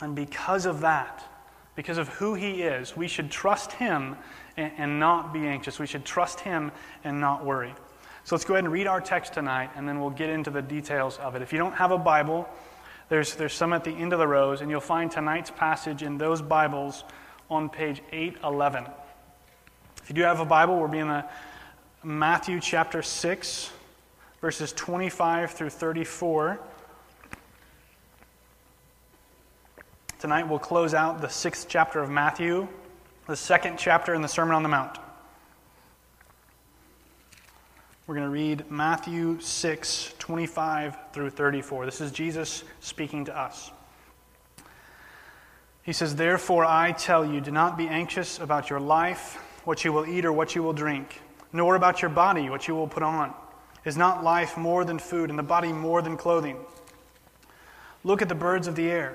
And 0.00 0.14
because 0.14 0.66
of 0.66 0.80
that, 0.80 1.24
because 1.74 1.98
of 1.98 2.08
who 2.08 2.34
he 2.34 2.62
is, 2.62 2.96
we 2.96 3.08
should 3.08 3.30
trust 3.30 3.72
him 3.72 4.16
and, 4.56 4.72
and 4.76 5.00
not 5.00 5.32
be 5.32 5.46
anxious. 5.46 5.78
We 5.78 5.86
should 5.86 6.04
trust 6.04 6.40
him 6.40 6.72
and 7.04 7.20
not 7.20 7.44
worry. 7.44 7.74
So 8.24 8.34
let's 8.34 8.44
go 8.44 8.54
ahead 8.54 8.64
and 8.64 8.72
read 8.72 8.86
our 8.86 9.00
text 9.00 9.34
tonight, 9.34 9.70
and 9.76 9.88
then 9.88 10.00
we'll 10.00 10.10
get 10.10 10.30
into 10.30 10.50
the 10.50 10.62
details 10.62 11.16
of 11.18 11.36
it. 11.36 11.42
If 11.42 11.52
you 11.52 11.58
don't 11.58 11.74
have 11.74 11.92
a 11.92 11.98
Bible, 11.98 12.48
there's, 13.08 13.36
there's 13.36 13.52
some 13.52 13.72
at 13.72 13.84
the 13.84 13.92
end 13.92 14.12
of 14.12 14.18
the 14.18 14.26
rows, 14.26 14.62
and 14.62 14.70
you'll 14.70 14.80
find 14.80 15.10
tonight's 15.10 15.50
passage 15.50 16.02
in 16.02 16.18
those 16.18 16.42
Bibles 16.42 17.04
on 17.48 17.68
page 17.68 18.02
811. 18.10 18.86
If 20.02 20.10
you 20.10 20.14
do 20.16 20.22
have 20.22 20.40
a 20.40 20.44
Bible, 20.44 20.78
we'll 20.78 20.88
be 20.88 20.98
in 20.98 21.08
the 21.08 21.24
Matthew 22.02 22.60
chapter 22.60 23.00
6, 23.02 23.70
verses 24.40 24.72
25 24.72 25.52
through 25.52 25.70
34. 25.70 26.58
Tonight 30.18 30.48
we'll 30.48 30.58
close 30.58 30.94
out 30.94 31.20
the 31.20 31.28
sixth 31.28 31.66
chapter 31.68 32.00
of 32.00 32.08
Matthew, 32.08 32.66
the 33.26 33.36
second 33.36 33.76
chapter 33.76 34.14
in 34.14 34.22
the 34.22 34.28
Sermon 34.28 34.54
on 34.54 34.62
the 34.62 34.68
Mount. 34.70 34.98
We're 38.06 38.14
going 38.14 38.26
to 38.26 38.32
read 38.32 38.70
Matthew 38.70 39.38
6, 39.40 40.14
25 40.18 40.96
through 41.12 41.28
34. 41.28 41.84
This 41.84 42.00
is 42.00 42.12
Jesus 42.12 42.64
speaking 42.80 43.26
to 43.26 43.38
us. 43.38 43.70
He 45.82 45.92
says, 45.92 46.16
Therefore 46.16 46.64
I 46.64 46.92
tell 46.92 47.22
you, 47.22 47.42
do 47.42 47.50
not 47.50 47.76
be 47.76 47.86
anxious 47.86 48.38
about 48.38 48.70
your 48.70 48.80
life, 48.80 49.34
what 49.64 49.84
you 49.84 49.92
will 49.92 50.06
eat 50.06 50.24
or 50.24 50.32
what 50.32 50.54
you 50.54 50.62
will 50.62 50.72
drink, 50.72 51.20
nor 51.52 51.74
about 51.74 52.00
your 52.00 52.10
body, 52.10 52.48
what 52.48 52.66
you 52.66 52.74
will 52.74 52.88
put 52.88 53.02
on. 53.02 53.34
Is 53.84 53.98
not 53.98 54.24
life 54.24 54.56
more 54.56 54.82
than 54.86 54.98
food, 54.98 55.28
and 55.28 55.38
the 55.38 55.42
body 55.42 55.74
more 55.74 56.00
than 56.00 56.16
clothing? 56.16 56.56
Look 58.02 58.22
at 58.22 58.30
the 58.30 58.34
birds 58.34 58.66
of 58.66 58.76
the 58.76 58.90
air. 58.90 59.14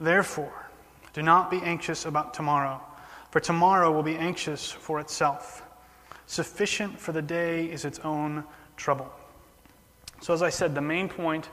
Therefore, 0.00 0.70
do 1.12 1.22
not 1.22 1.50
be 1.50 1.58
anxious 1.58 2.06
about 2.06 2.32
tomorrow, 2.32 2.80
for 3.30 3.40
tomorrow 3.40 3.92
will 3.92 4.02
be 4.02 4.16
anxious 4.16 4.70
for 4.70 4.98
itself. 4.98 5.62
Sufficient 6.26 6.98
for 6.98 7.12
the 7.12 7.22
day 7.22 7.66
is 7.66 7.84
its 7.84 7.98
own 8.00 8.44
trouble. 8.76 9.12
So, 10.20 10.32
as 10.32 10.42
I 10.42 10.50
said, 10.50 10.74
the 10.74 10.80
main 10.80 11.08
point 11.08 11.48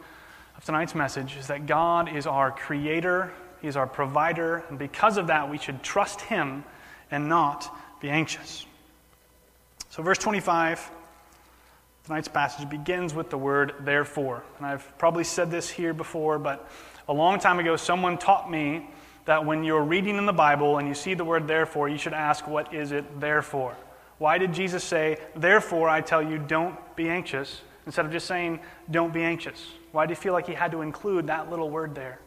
of 0.55 0.63
tonight's 0.63 0.95
message 0.95 1.35
is 1.35 1.47
that 1.47 1.65
God 1.65 2.15
is 2.15 2.25
our 2.25 2.51
creator, 2.51 3.33
He 3.61 3.67
is 3.67 3.75
our 3.75 3.87
provider, 3.87 4.63
and 4.69 4.79
because 4.79 5.17
of 5.17 5.27
that, 5.27 5.49
we 5.49 5.57
should 5.57 5.83
trust 5.83 6.21
Him 6.21 6.63
and 7.11 7.27
not 7.27 7.69
be 7.99 8.09
anxious. 8.09 8.65
So, 9.89 10.03
verse 10.03 10.17
25, 10.19 10.91
tonight's 12.05 12.27
passage 12.27 12.69
begins 12.69 13.13
with 13.13 13.29
the 13.29 13.37
word 13.37 13.73
therefore. 13.81 14.43
And 14.57 14.65
I've 14.67 14.97
probably 14.97 15.23
said 15.23 15.49
this 15.49 15.69
here 15.69 15.93
before, 15.93 16.39
but 16.39 16.69
a 17.07 17.13
long 17.13 17.39
time 17.39 17.59
ago, 17.59 17.75
someone 17.75 18.17
taught 18.17 18.49
me 18.49 18.89
that 19.25 19.45
when 19.45 19.63
you're 19.63 19.83
reading 19.83 20.17
in 20.17 20.25
the 20.25 20.33
Bible 20.33 20.77
and 20.77 20.87
you 20.87 20.93
see 20.93 21.13
the 21.13 21.25
word 21.25 21.47
therefore, 21.47 21.89
you 21.89 21.97
should 21.97 22.13
ask, 22.13 22.47
What 22.47 22.73
is 22.73 22.91
it 22.91 23.19
there 23.19 23.41
for? 23.41 23.75
Why 24.17 24.37
did 24.37 24.53
Jesus 24.53 24.83
say, 24.83 25.19
Therefore, 25.35 25.89
I 25.89 26.01
tell 26.01 26.23
you, 26.23 26.37
don't 26.37 26.77
be 26.95 27.09
anxious, 27.09 27.61
instead 27.85 28.05
of 28.05 28.11
just 28.11 28.25
saying, 28.25 28.59
Don't 28.89 29.13
be 29.13 29.23
anxious? 29.23 29.65
Why 29.91 30.05
do 30.05 30.11
you 30.11 30.15
feel 30.15 30.33
like 30.33 30.47
he 30.47 30.53
had 30.53 30.71
to 30.71 30.81
include 30.81 31.27
that 31.27 31.49
little 31.49 31.69
word 31.69 31.95
there? 31.95 32.19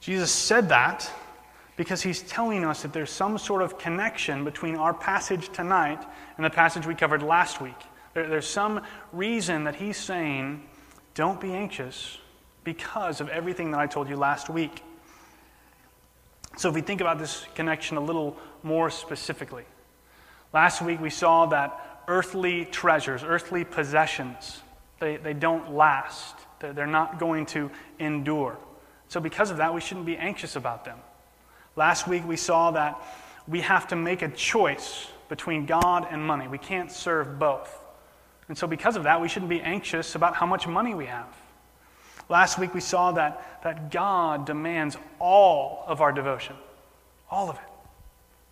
Jesus 0.00 0.30
said 0.30 0.68
that 0.68 1.10
because 1.76 2.02
he's 2.02 2.22
telling 2.22 2.64
us 2.64 2.82
that 2.82 2.92
there's 2.92 3.10
some 3.10 3.36
sort 3.38 3.60
of 3.60 3.78
connection 3.78 4.44
between 4.44 4.76
our 4.76 4.94
passage 4.94 5.50
tonight 5.50 6.02
and 6.36 6.44
the 6.44 6.50
passage 6.50 6.86
we 6.86 6.94
covered 6.94 7.22
last 7.22 7.60
week. 7.60 7.74
There, 8.14 8.28
there's 8.28 8.46
some 8.46 8.82
reason 9.12 9.64
that 9.64 9.76
he's 9.76 9.96
saying, 9.96 10.62
Don't 11.14 11.40
be 11.40 11.52
anxious 11.52 12.18
because 12.66 13.20
of 13.20 13.28
everything 13.28 13.70
that 13.70 13.78
I 13.78 13.86
told 13.86 14.08
you 14.08 14.16
last 14.16 14.50
week. 14.50 14.82
So, 16.56 16.68
if 16.68 16.74
we 16.74 16.80
think 16.80 17.00
about 17.00 17.18
this 17.18 17.46
connection 17.54 17.96
a 17.96 18.00
little 18.00 18.36
more 18.64 18.90
specifically, 18.90 19.64
last 20.52 20.82
week 20.82 21.00
we 21.00 21.08
saw 21.08 21.46
that 21.46 22.02
earthly 22.08 22.64
treasures, 22.64 23.22
earthly 23.22 23.64
possessions, 23.64 24.62
they, 24.98 25.16
they 25.16 25.32
don't 25.32 25.74
last. 25.74 26.34
They're, 26.58 26.72
they're 26.72 26.86
not 26.88 27.20
going 27.20 27.46
to 27.46 27.70
endure. 28.00 28.58
So, 29.08 29.20
because 29.20 29.52
of 29.52 29.58
that, 29.58 29.72
we 29.72 29.80
shouldn't 29.80 30.06
be 30.06 30.16
anxious 30.16 30.56
about 30.56 30.84
them. 30.84 30.98
Last 31.76 32.08
week 32.08 32.26
we 32.26 32.36
saw 32.36 32.72
that 32.72 33.00
we 33.46 33.60
have 33.60 33.86
to 33.88 33.96
make 33.96 34.22
a 34.22 34.28
choice 34.28 35.06
between 35.28 35.66
God 35.66 36.08
and 36.10 36.20
money. 36.20 36.48
We 36.48 36.58
can't 36.58 36.90
serve 36.90 37.38
both. 37.38 37.78
And 38.48 38.58
so, 38.58 38.66
because 38.66 38.96
of 38.96 39.04
that, 39.04 39.20
we 39.20 39.28
shouldn't 39.28 39.50
be 39.50 39.60
anxious 39.60 40.16
about 40.16 40.34
how 40.34 40.46
much 40.46 40.66
money 40.66 40.94
we 40.94 41.06
have. 41.06 41.28
Last 42.28 42.58
week 42.58 42.74
we 42.74 42.80
saw 42.80 43.12
that, 43.12 43.62
that 43.62 43.90
God 43.90 44.46
demands 44.46 44.96
all 45.18 45.84
of 45.86 46.00
our 46.00 46.12
devotion, 46.12 46.56
all 47.30 47.48
of 47.48 47.56
it. 47.56 47.62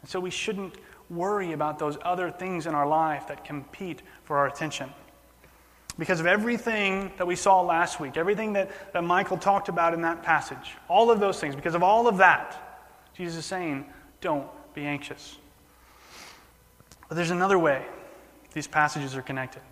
And 0.02 0.10
so 0.10 0.20
we 0.20 0.30
shouldn't 0.30 0.74
worry 1.10 1.52
about 1.52 1.78
those 1.78 1.98
other 2.02 2.30
things 2.30 2.66
in 2.66 2.74
our 2.74 2.86
life 2.86 3.28
that 3.28 3.44
compete 3.44 4.02
for 4.24 4.38
our 4.38 4.46
attention. 4.46 4.90
Because 5.98 6.18
of 6.18 6.26
everything 6.26 7.12
that 7.18 7.26
we 7.26 7.36
saw 7.36 7.60
last 7.60 8.00
week, 8.00 8.16
everything 8.16 8.54
that, 8.54 8.70
that 8.92 9.04
Michael 9.04 9.36
talked 9.36 9.68
about 9.68 9.94
in 9.94 10.02
that 10.02 10.22
passage, 10.22 10.74
all 10.88 11.10
of 11.10 11.20
those 11.20 11.38
things, 11.38 11.54
because 11.54 11.74
of 11.74 11.82
all 11.82 12.08
of 12.08 12.16
that, 12.18 12.84
Jesus 13.16 13.36
is 13.36 13.46
saying, 13.46 13.86
don't 14.20 14.48
be 14.74 14.84
anxious. 14.84 15.36
But 17.08 17.14
there's 17.14 17.30
another 17.30 17.58
way 17.58 17.86
these 18.52 18.66
passages 18.66 19.16
are 19.16 19.22
connected. 19.22 19.62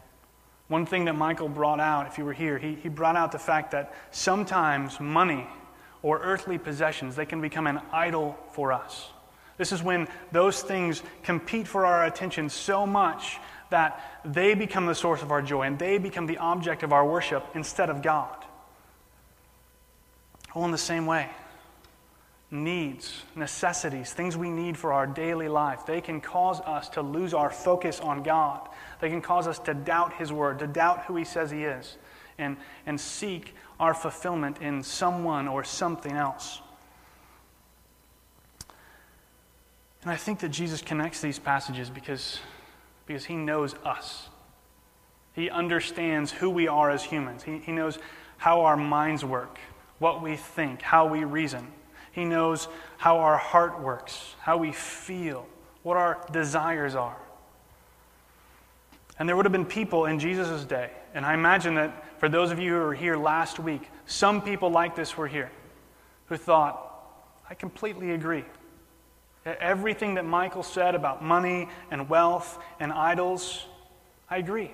One 0.73 0.87
thing 0.87 1.05
that 1.05 1.17
Michael 1.17 1.51
brought 1.51 1.81
out, 1.81 2.07
if 2.07 2.17
you 2.17 2.25
were 2.25 2.33
here, 2.33 2.57
he, 2.57 2.77
he 2.77 2.89
brought 2.89 3.15
out 3.15 3.31
the 3.31 3.39
fact 3.39 3.73
that 3.73 3.93
sometimes 4.11 4.99
money 4.99 5.47
or 6.01 6.19
earthly 6.21 6.57
possessions, 6.57 7.15
they 7.15 7.27
can 7.27 7.43
become 7.43 7.67
an 7.67 7.79
idol 7.93 8.39
for 8.53 8.73
us. 8.73 9.11
This 9.59 9.71
is 9.71 9.83
when 9.83 10.09
those 10.31 10.63
things 10.63 11.03
compete 11.25 11.69
for 11.69 11.85
our 11.85 12.07
attention 12.07 12.49
so 12.49 12.87
much 12.87 13.37
that 13.69 14.01
they 14.25 14.55
become 14.55 14.87
the 14.87 14.95
source 14.95 15.21
of 15.21 15.31
our 15.31 15.43
joy 15.43 15.65
and 15.65 15.79
they 15.79 15.99
become 15.99 16.25
the 16.25 16.39
object 16.39 16.83
of 16.83 16.91
our 16.91 17.07
worship 17.07 17.45
instead 17.55 17.91
of 17.91 18.01
God. 18.01 18.43
All 20.55 20.65
in 20.65 20.71
the 20.71 20.79
same 20.79 21.05
way 21.05 21.29
needs, 22.53 23.23
necessities, 23.35 24.13
things 24.13 24.37
we 24.37 24.51
need 24.51 24.77
for 24.77 24.93
our 24.93 25.07
daily 25.07 25.49
life, 25.49 25.87
they 25.87 26.01
can 26.01 26.21
cause 26.21 26.61
us 26.61 26.89
to 26.91 27.03
lose 27.03 27.33
our 27.33 27.51
focus 27.51 27.99
on 27.99 28.23
God. 28.23 28.69
They 29.01 29.09
can 29.09 29.23
cause 29.23 29.49
us 29.49 29.59
to 29.61 29.75
doubt 29.75 30.13
His 30.15 30.33
word, 30.33 30.59
to 30.59 30.67
doubt 30.67 31.07
who 31.07 31.17
He 31.17 31.25
says 31.25 31.51
He 31.51 31.65
is, 31.65 31.97
and, 32.39 32.59
and 32.85 33.01
seek 33.01 33.55
our 33.81 33.95
fulfillment 33.95 34.61
in 34.61 34.83
someone 34.83 35.49
or 35.49 35.65
something 35.65 36.13
else. 36.13 36.61
And 40.03 40.11
I 40.11 40.17
think 40.17 40.41
that 40.41 40.51
Jesus 40.51 40.83
connects 40.83 41.21
these 41.21 41.39
passages 41.39 41.89
because, 41.89 42.39
because 43.07 43.25
He 43.25 43.35
knows 43.35 43.75
us. 43.85 44.29
He 45.35 45.49
understands 45.49 46.31
who 46.31 46.51
we 46.51 46.69
are 46.69 46.91
as 46.91 47.03
humans. 47.03 47.45
He, 47.45 47.59
he 47.59 47.73
knows 47.73 47.99
how 48.37 48.63
our 48.63 48.77
minds 48.77 49.25
work, 49.25 49.59
what 49.99 50.21
we 50.23 50.37
think, 50.37 50.83
how 50.83 51.07
we 51.07 51.25
reason. 51.25 51.69
He 52.13 52.25
knows 52.25 52.69
how 52.99 53.19
our 53.19 53.37
heart 53.37 53.81
works, 53.81 54.35
how 54.41 54.59
we 54.59 54.73
feel, 54.73 55.47
what 55.83 55.97
our 55.97 56.25
desires 56.31 56.95
are. 56.95 57.17
And 59.19 59.29
there 59.29 59.37
would 59.37 59.45
have 59.45 59.53
been 59.53 59.67
people 59.67 60.07
in 60.07 60.19
Jesus' 60.19 60.65
day, 60.65 60.91
and 61.15 61.27
I 61.27 61.35
imagine 61.35 61.75
that 61.75 62.19
for 62.19 62.29
those 62.29 62.51
of 62.51 62.59
you 62.59 62.73
who 62.73 62.81
were 62.81 62.95
here 62.95 63.17
last 63.17 63.59
week, 63.59 63.83
some 64.07 64.43
people 64.43 64.71
like 64.71 64.95
this 64.95 65.17
were 65.17 65.27
here 65.27 65.51
who 66.27 66.37
thought, 66.37 66.89
I 67.49 67.55
completely 67.55 68.13
agree. 68.13 68.45
Everything 69.45 70.15
that 70.15 70.25
Michael 70.25 70.63
said 70.63 70.95
about 70.95 71.23
money 71.23 71.69
and 71.91 72.09
wealth 72.09 72.59
and 72.79 72.93
idols, 72.93 73.67
I 74.31 74.37
agree. 74.37 74.71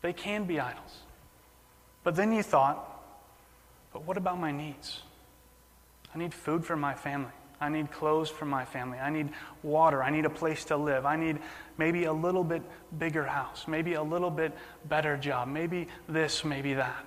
They 0.00 0.12
can 0.12 0.44
be 0.44 0.60
idols. 0.60 0.98
But 2.04 2.16
then 2.16 2.32
you 2.32 2.42
thought, 2.42 2.84
but 3.92 4.04
what 4.04 4.16
about 4.16 4.38
my 4.40 4.50
needs? 4.50 5.02
I 6.18 6.20
need 6.20 6.34
food 6.34 6.64
for 6.64 6.76
my 6.76 6.94
family. 6.94 7.30
I 7.60 7.68
need 7.68 7.92
clothes 7.92 8.28
for 8.28 8.44
my 8.44 8.64
family. 8.64 8.98
I 8.98 9.08
need 9.08 9.28
water. 9.62 10.02
I 10.02 10.10
need 10.10 10.24
a 10.24 10.30
place 10.30 10.64
to 10.64 10.76
live. 10.76 11.06
I 11.06 11.14
need 11.14 11.38
maybe 11.76 12.04
a 12.04 12.12
little 12.12 12.42
bit 12.42 12.62
bigger 12.98 13.22
house, 13.22 13.66
maybe 13.68 13.94
a 13.94 14.02
little 14.02 14.30
bit 14.30 14.52
better 14.88 15.16
job, 15.16 15.46
maybe 15.46 15.86
this, 16.08 16.44
maybe 16.44 16.74
that. 16.74 17.04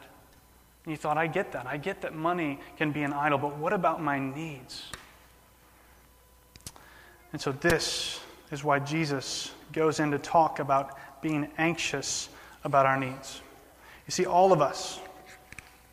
And 0.86 0.92
you 0.92 0.98
thought, 0.98 1.18
I 1.18 1.28
get 1.28 1.52
that. 1.52 1.68
I 1.68 1.75
get 1.75 2.04
that 2.04 2.16
money 2.16 2.62
can 2.78 2.94
be 2.94 3.04
an 3.04 3.12
idol, 3.12 3.38
but 3.38 3.58
what 3.58 3.74
about 3.74 4.02
my 4.02 4.18
needs? 4.18 4.86
And 7.34 7.42
so, 7.42 7.52
this 7.52 8.22
is 8.50 8.63
why 8.63 8.80
Jesus 8.80 9.52
goes 9.74 10.00
in 10.00 10.12
to 10.12 10.19
talk 10.19 10.60
about 10.60 10.98
being 11.22 11.50
anxious 11.58 12.30
about 12.63 12.86
our 12.86 12.98
needs. 12.98 13.42
You 14.08 14.12
see, 14.12 14.25
all 14.25 14.54
of 14.54 14.62
us, 14.62 15.02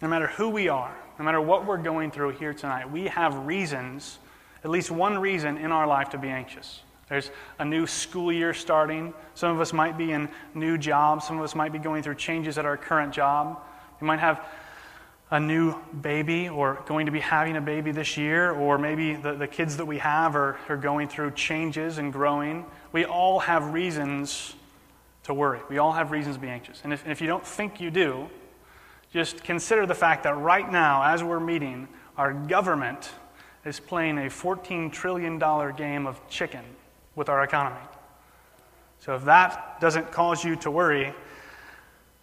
no 0.00 0.06
matter 0.06 0.28
who 0.28 0.48
we 0.50 0.68
are, 0.68 0.96
no 1.18 1.24
matter 1.24 1.40
what 1.40 1.66
we're 1.66 1.78
going 1.78 2.10
through 2.10 2.30
here 2.30 2.54
tonight, 2.54 2.90
we 2.90 3.08
have 3.08 3.34
reasons, 3.46 4.18
at 4.62 4.70
least 4.70 4.90
one 4.90 5.18
reason 5.18 5.58
in 5.58 5.72
our 5.72 5.86
life 5.86 6.10
to 6.10 6.18
be 6.18 6.28
anxious. 6.28 6.80
There's 7.08 7.30
a 7.58 7.64
new 7.64 7.86
school 7.86 8.32
year 8.32 8.52
starting. 8.52 9.14
Some 9.34 9.50
of 9.50 9.60
us 9.60 9.72
might 9.72 9.96
be 9.96 10.12
in 10.12 10.28
new 10.54 10.76
jobs. 10.78 11.26
Some 11.26 11.38
of 11.38 11.44
us 11.44 11.54
might 11.54 11.72
be 11.72 11.78
going 11.78 12.02
through 12.02 12.16
changes 12.16 12.58
at 12.58 12.66
our 12.66 12.76
current 12.76 13.12
job. 13.12 13.60
We 14.00 14.06
might 14.06 14.20
have 14.20 14.44
a 15.30 15.40
new 15.40 15.74
baby 16.00 16.48
or 16.48 16.82
going 16.86 17.06
to 17.06 17.12
be 17.12 17.20
having 17.20 17.56
a 17.56 17.60
baby 17.60 17.92
this 17.92 18.16
year, 18.16 18.52
or 18.52 18.78
maybe 18.78 19.14
the, 19.14 19.34
the 19.34 19.46
kids 19.46 19.76
that 19.76 19.84
we 19.84 19.98
have 19.98 20.36
are, 20.36 20.58
are 20.68 20.76
going 20.76 21.08
through 21.08 21.32
changes 21.32 21.98
and 21.98 22.12
growing. 22.12 22.64
We 22.92 23.04
all 23.04 23.40
have 23.40 23.72
reasons 23.72 24.54
to 25.24 25.34
worry. 25.34 25.60
We 25.68 25.78
all 25.78 25.92
have 25.92 26.10
reasons 26.10 26.36
to 26.36 26.40
be 26.40 26.48
anxious. 26.48 26.80
And 26.84 26.92
if, 26.92 27.02
and 27.02 27.12
if 27.12 27.20
you 27.20 27.26
don't 27.26 27.46
think 27.46 27.80
you 27.80 27.90
do, 27.90 28.30
just 29.12 29.42
consider 29.42 29.86
the 29.86 29.94
fact 29.94 30.24
that 30.24 30.36
right 30.36 30.70
now, 30.70 31.02
as 31.02 31.22
we're 31.22 31.40
meeting, 31.40 31.88
our 32.16 32.32
government 32.32 33.10
is 33.64 33.80
playing 33.80 34.18
a 34.18 34.22
$14 34.22 34.92
trillion 34.92 35.38
game 35.76 36.06
of 36.06 36.20
chicken 36.28 36.64
with 37.14 37.28
our 37.28 37.42
economy. 37.42 37.80
So 39.00 39.14
if 39.14 39.24
that 39.24 39.80
doesn't 39.80 40.10
cause 40.10 40.44
you 40.44 40.56
to 40.56 40.70
worry, 40.70 41.14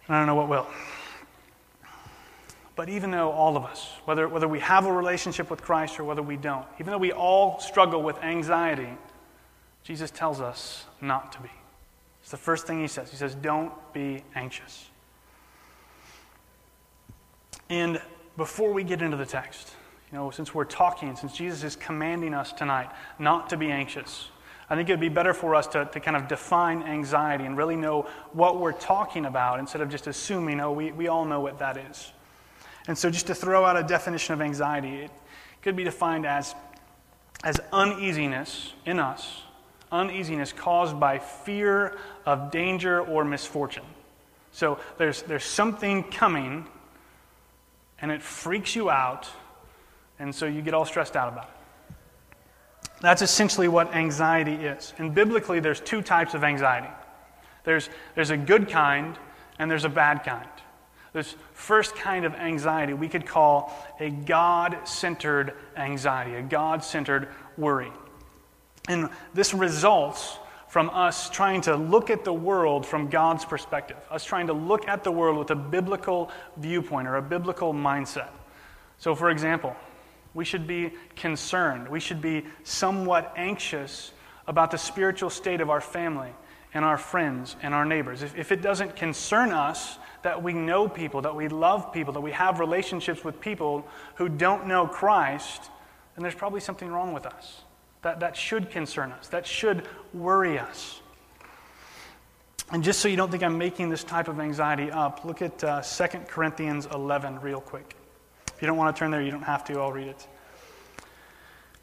I 0.08 0.18
don't 0.18 0.26
know 0.26 0.34
what 0.34 0.48
will. 0.48 0.66
But 2.76 2.90
even 2.90 3.10
though 3.10 3.30
all 3.30 3.56
of 3.56 3.64
us, 3.64 3.90
whether, 4.04 4.28
whether 4.28 4.46
we 4.46 4.60
have 4.60 4.84
a 4.84 4.92
relationship 4.92 5.50
with 5.50 5.62
Christ 5.62 5.98
or 5.98 6.04
whether 6.04 6.22
we 6.22 6.36
don't, 6.36 6.66
even 6.78 6.92
though 6.92 6.98
we 6.98 7.12
all 7.12 7.58
struggle 7.58 8.02
with 8.02 8.22
anxiety, 8.22 8.90
Jesus 9.82 10.10
tells 10.10 10.40
us 10.40 10.84
not 11.00 11.32
to 11.32 11.40
be. 11.40 11.50
It's 12.20 12.30
the 12.30 12.36
first 12.36 12.66
thing 12.66 12.80
he 12.80 12.88
says. 12.88 13.10
He 13.10 13.16
says, 13.16 13.34
Don't 13.34 13.72
be 13.94 14.22
anxious. 14.34 14.90
And 17.68 18.00
before 18.36 18.72
we 18.72 18.84
get 18.84 19.02
into 19.02 19.16
the 19.16 19.26
text, 19.26 19.72
you 20.12 20.18
know, 20.18 20.30
since 20.30 20.54
we're 20.54 20.64
talking, 20.64 21.16
since 21.16 21.32
Jesus 21.32 21.64
is 21.64 21.76
commanding 21.76 22.34
us 22.34 22.52
tonight 22.52 22.90
not 23.18 23.50
to 23.50 23.56
be 23.56 23.70
anxious, 23.70 24.28
I 24.68 24.74
think 24.74 24.88
it 24.88 24.92
would 24.92 25.00
be 25.00 25.08
better 25.08 25.32
for 25.32 25.54
us 25.54 25.66
to, 25.68 25.84
to 25.84 26.00
kind 26.00 26.16
of 26.16 26.26
define 26.26 26.82
anxiety 26.82 27.44
and 27.44 27.56
really 27.56 27.76
know 27.76 28.08
what 28.32 28.58
we're 28.58 28.72
talking 28.72 29.26
about 29.26 29.60
instead 29.60 29.80
of 29.80 29.88
just 29.88 30.06
assuming, 30.06 30.60
oh, 30.60 30.72
we, 30.72 30.90
we 30.92 31.08
all 31.08 31.24
know 31.24 31.40
what 31.40 31.58
that 31.60 31.76
is. 31.76 32.12
And 32.88 32.96
so, 32.96 33.10
just 33.10 33.26
to 33.28 33.34
throw 33.34 33.64
out 33.64 33.76
a 33.76 33.82
definition 33.82 34.34
of 34.34 34.40
anxiety, 34.40 35.02
it 35.02 35.10
could 35.62 35.76
be 35.76 35.84
defined 35.84 36.26
as, 36.26 36.54
as 37.44 37.60
uneasiness 37.72 38.74
in 38.84 38.98
us, 38.98 39.42
uneasiness 39.90 40.52
caused 40.52 40.98
by 40.98 41.18
fear 41.18 41.96
of 42.24 42.50
danger 42.50 43.00
or 43.00 43.24
misfortune. 43.24 43.84
So, 44.52 44.78
there's, 44.98 45.22
there's 45.22 45.44
something 45.44 46.04
coming, 46.04 46.66
and 48.00 48.10
it 48.10 48.22
freaks 48.22 48.76
you 48.76 48.90
out, 48.90 49.28
and 50.18 50.34
so 50.34 50.46
you 50.46 50.62
get 50.62 50.74
all 50.74 50.84
stressed 50.84 51.16
out 51.16 51.32
about 51.32 51.44
it. 51.44 51.50
That's 53.00 53.22
essentially 53.22 53.68
what 53.68 53.94
anxiety 53.94 54.54
is. 54.54 54.94
And 54.98 55.14
biblically, 55.14 55.60
there's 55.60 55.80
two 55.80 56.02
types 56.02 56.34
of 56.34 56.44
anxiety 56.44 56.88
there's, 57.64 57.90
there's 58.14 58.30
a 58.30 58.36
good 58.36 58.68
kind, 58.68 59.18
and 59.58 59.68
there's 59.68 59.84
a 59.84 59.88
bad 59.88 60.22
kind. 60.22 60.48
This 61.12 61.34
first 61.52 61.96
kind 61.96 62.24
of 62.24 62.34
anxiety 62.34 62.92
we 62.92 63.08
could 63.08 63.26
call 63.26 63.72
a 63.98 64.10
God 64.10 64.86
centered 64.86 65.54
anxiety, 65.76 66.36
a 66.36 66.42
God 66.42 66.84
centered 66.84 67.28
worry. 67.56 67.90
And 68.88 69.10
this 69.34 69.52
results 69.52 70.38
from 70.68 70.90
us 70.90 71.30
trying 71.30 71.60
to 71.62 71.76
look 71.76 72.10
at 72.10 72.24
the 72.24 72.32
world 72.32 72.84
from 72.84 73.08
God's 73.08 73.44
perspective, 73.44 73.96
us 74.10 74.24
trying 74.24 74.48
to 74.48 74.52
look 74.52 74.88
at 74.88 75.04
the 75.04 75.12
world 75.12 75.38
with 75.38 75.50
a 75.50 75.56
biblical 75.56 76.30
viewpoint 76.56 77.06
or 77.06 77.16
a 77.16 77.22
biblical 77.22 77.72
mindset. 77.72 78.30
So, 78.98 79.14
for 79.14 79.30
example, 79.30 79.76
we 80.34 80.44
should 80.44 80.66
be 80.66 80.92
concerned, 81.14 81.88
we 81.88 82.00
should 82.00 82.20
be 82.20 82.44
somewhat 82.62 83.32
anxious 83.36 84.12
about 84.46 84.70
the 84.70 84.78
spiritual 84.78 85.30
state 85.30 85.60
of 85.60 85.70
our 85.70 85.80
family 85.80 86.30
and 86.74 86.84
our 86.84 86.98
friends 86.98 87.56
and 87.62 87.72
our 87.72 87.84
neighbors. 87.84 88.22
If, 88.22 88.36
if 88.36 88.52
it 88.52 88.60
doesn't 88.60 88.96
concern 88.96 89.50
us, 89.50 89.98
that 90.22 90.42
we 90.42 90.52
know 90.52 90.88
people, 90.88 91.22
that 91.22 91.36
we 91.36 91.46
love 91.46 91.92
people, 91.92 92.12
that 92.12 92.20
we 92.20 92.32
have 92.32 92.58
relationships 92.58 93.22
with 93.22 93.40
people 93.40 93.86
who 94.16 94.28
don't 94.28 94.66
know 94.66 94.86
Christ, 94.86 95.70
then 96.14 96.22
there's 96.22 96.34
probably 96.34 96.60
something 96.60 96.88
wrong 96.88 97.12
with 97.12 97.26
us. 97.26 97.62
That, 98.06 98.20
that 98.20 98.36
should 98.36 98.70
concern 98.70 99.10
us, 99.10 99.26
that 99.30 99.48
should 99.48 99.82
worry 100.14 100.60
us. 100.60 101.00
And 102.70 102.84
just 102.84 103.00
so 103.00 103.08
you 103.08 103.16
don't 103.16 103.32
think 103.32 103.42
I'm 103.42 103.58
making 103.58 103.88
this 103.88 104.04
type 104.04 104.28
of 104.28 104.38
anxiety 104.38 104.92
up, 104.92 105.24
look 105.24 105.42
at 105.42 105.64
uh, 105.64 105.82
2 105.82 106.18
Corinthians 106.28 106.86
11 106.94 107.40
real 107.40 107.60
quick. 107.60 107.96
If 108.54 108.62
you 108.62 108.68
don't 108.68 108.76
want 108.76 108.94
to 108.94 108.98
turn 109.00 109.10
there, 109.10 109.22
you 109.22 109.32
don't 109.32 109.42
have 109.42 109.64
to, 109.64 109.80
I'll 109.80 109.90
read 109.90 110.06
it. 110.06 110.28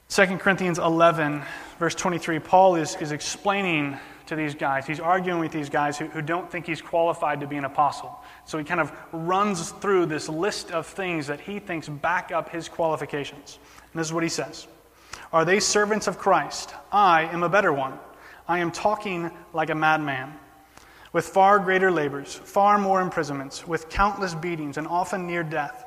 2 0.07 0.37
Corinthians 0.37 0.79
11, 0.79 1.41
verse 1.77 1.93
23, 1.93 2.39
Paul 2.39 2.75
is, 2.75 2.95
is 3.01 3.11
explaining 3.11 3.97
to 4.27 4.37
these 4.37 4.55
guys. 4.55 4.87
He's 4.87 5.01
arguing 5.01 5.41
with 5.41 5.51
these 5.51 5.69
guys 5.69 5.97
who, 5.97 6.05
who 6.05 6.21
don't 6.21 6.49
think 6.49 6.65
he's 6.65 6.81
qualified 6.81 7.41
to 7.41 7.47
be 7.47 7.57
an 7.57 7.65
apostle. 7.65 8.17
So 8.45 8.57
he 8.57 8.63
kind 8.63 8.79
of 8.79 8.93
runs 9.11 9.71
through 9.71 10.05
this 10.05 10.29
list 10.29 10.71
of 10.71 10.87
things 10.87 11.27
that 11.27 11.41
he 11.41 11.59
thinks 11.59 11.89
back 11.89 12.31
up 12.31 12.47
his 12.47 12.69
qualifications. 12.69 13.59
And 13.91 13.99
this 13.99 14.07
is 14.07 14.13
what 14.13 14.23
he 14.23 14.29
says 14.29 14.67
Are 15.33 15.45
they 15.45 15.59
servants 15.59 16.05
of 16.05 16.19
Christ? 16.19 16.75
I 16.91 17.23
am 17.23 17.41
a 17.41 17.49
better 17.49 17.73
one. 17.73 17.97
I 18.47 18.59
am 18.59 18.71
talking 18.71 19.31
like 19.51 19.71
a 19.71 19.75
madman. 19.75 20.31
With 21.11 21.25
far 21.25 21.57
greater 21.57 21.89
labors, 21.89 22.35
far 22.35 22.77
more 22.77 23.01
imprisonments, 23.01 23.67
with 23.67 23.89
countless 23.89 24.35
beatings, 24.35 24.77
and 24.77 24.87
often 24.87 25.25
near 25.25 25.41
death. 25.41 25.85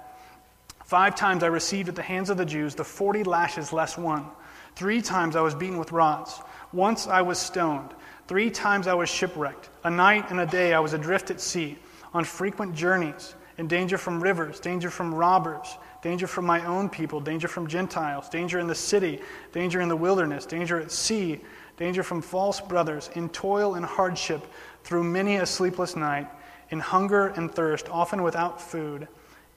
Five 0.85 1.15
times 1.15 1.45
I 1.45 1.47
received 1.47 1.89
at 1.89 1.95
the 1.95 2.03
hands 2.03 2.29
of 2.29 2.37
the 2.37 2.45
Jews 2.45 2.75
the 2.75 2.83
forty 2.83 3.23
lashes 3.23 3.73
less 3.73 3.97
one. 3.97 4.27
Three 4.75 5.01
times 5.01 5.37
I 5.37 5.43
was 5.43 5.55
beaten 5.55 5.79
with 5.79 5.93
rods. 5.93 6.41
Once 6.73 7.07
I 7.07 7.23
was 7.23 7.39
stoned. 7.39 7.91
Three 8.27 8.51
times 8.51 8.89
I 8.89 8.95
was 8.95 9.09
shipwrecked. 9.09 9.69
A 9.85 9.91
night 9.91 10.29
and 10.31 10.41
a 10.41 10.47
day 10.47 10.75
I 10.75 10.81
was 10.81 10.93
adrift 10.93 11.31
at 11.31 11.41
sea, 11.41 11.79
on 12.13 12.25
frequent 12.25 12.75
journeys, 12.75 13.37
in 13.59 13.69
danger 13.69 13.97
from 13.97 14.21
rivers, 14.21 14.59
danger 14.59 14.91
from 14.91 15.15
robbers, 15.15 15.79
danger 16.07 16.29
from 16.29 16.47
my 16.47 16.65
own 16.65 16.89
people, 16.89 17.19
danger 17.19 17.49
from 17.49 17.67
Gentiles, 17.67 18.29
danger 18.29 18.61
in 18.61 18.69
the 18.69 18.75
city, 18.77 19.21
danger 19.51 19.81
in 19.81 19.89
the 19.89 19.97
wilderness, 19.97 20.47
danger 20.47 20.79
at 20.79 20.93
sea, 20.93 21.41
danger 21.77 22.05
from 22.05 22.23
false 22.23 22.61
brothers, 22.61 23.11
in 23.17 23.29
toil 23.31 23.75
and 23.75 23.85
hardship, 23.85 24.47
through 24.85 25.03
many 25.03 25.39
a 25.39 25.45
sleepless 25.45 25.97
night, 25.97 26.29
in 26.71 26.79
hunger 26.79 27.27
and 27.35 27.53
thirst, 27.53 27.89
often 27.89 28.23
without 28.23 28.63
food, 28.63 29.09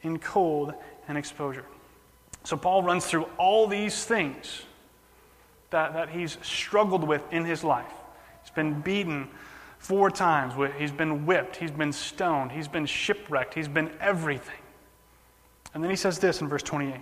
in 0.01 0.17
cold 0.17 0.73
and 1.07 1.19
exposure. 1.19 1.65
So 2.45 2.57
Paul 2.57 2.81
runs 2.81 3.05
through 3.05 3.29
all 3.37 3.67
these 3.67 4.03
things 4.03 4.63
that, 5.69 5.93
that 5.93 6.09
he's 6.09 6.39
struggled 6.41 7.03
with 7.03 7.21
in 7.31 7.45
his 7.45 7.63
life. 7.63 7.93
He's 8.41 8.49
been 8.49 8.81
beaten 8.81 9.27
four 9.77 10.09
times. 10.09 10.55
He's 10.79 10.91
been 10.91 11.27
whipped. 11.27 11.57
He's 11.57 11.69
been 11.69 11.93
stoned. 11.93 12.51
He's 12.51 12.67
been 12.67 12.87
shipwrecked. 12.87 13.53
He's 13.53 13.67
been 13.67 13.91
everything. 14.01 14.58
And 15.73 15.83
then 15.83 15.89
he 15.89 15.95
says 15.95 16.19
this 16.19 16.41
in 16.41 16.47
verse 16.47 16.63
28. 16.63 16.95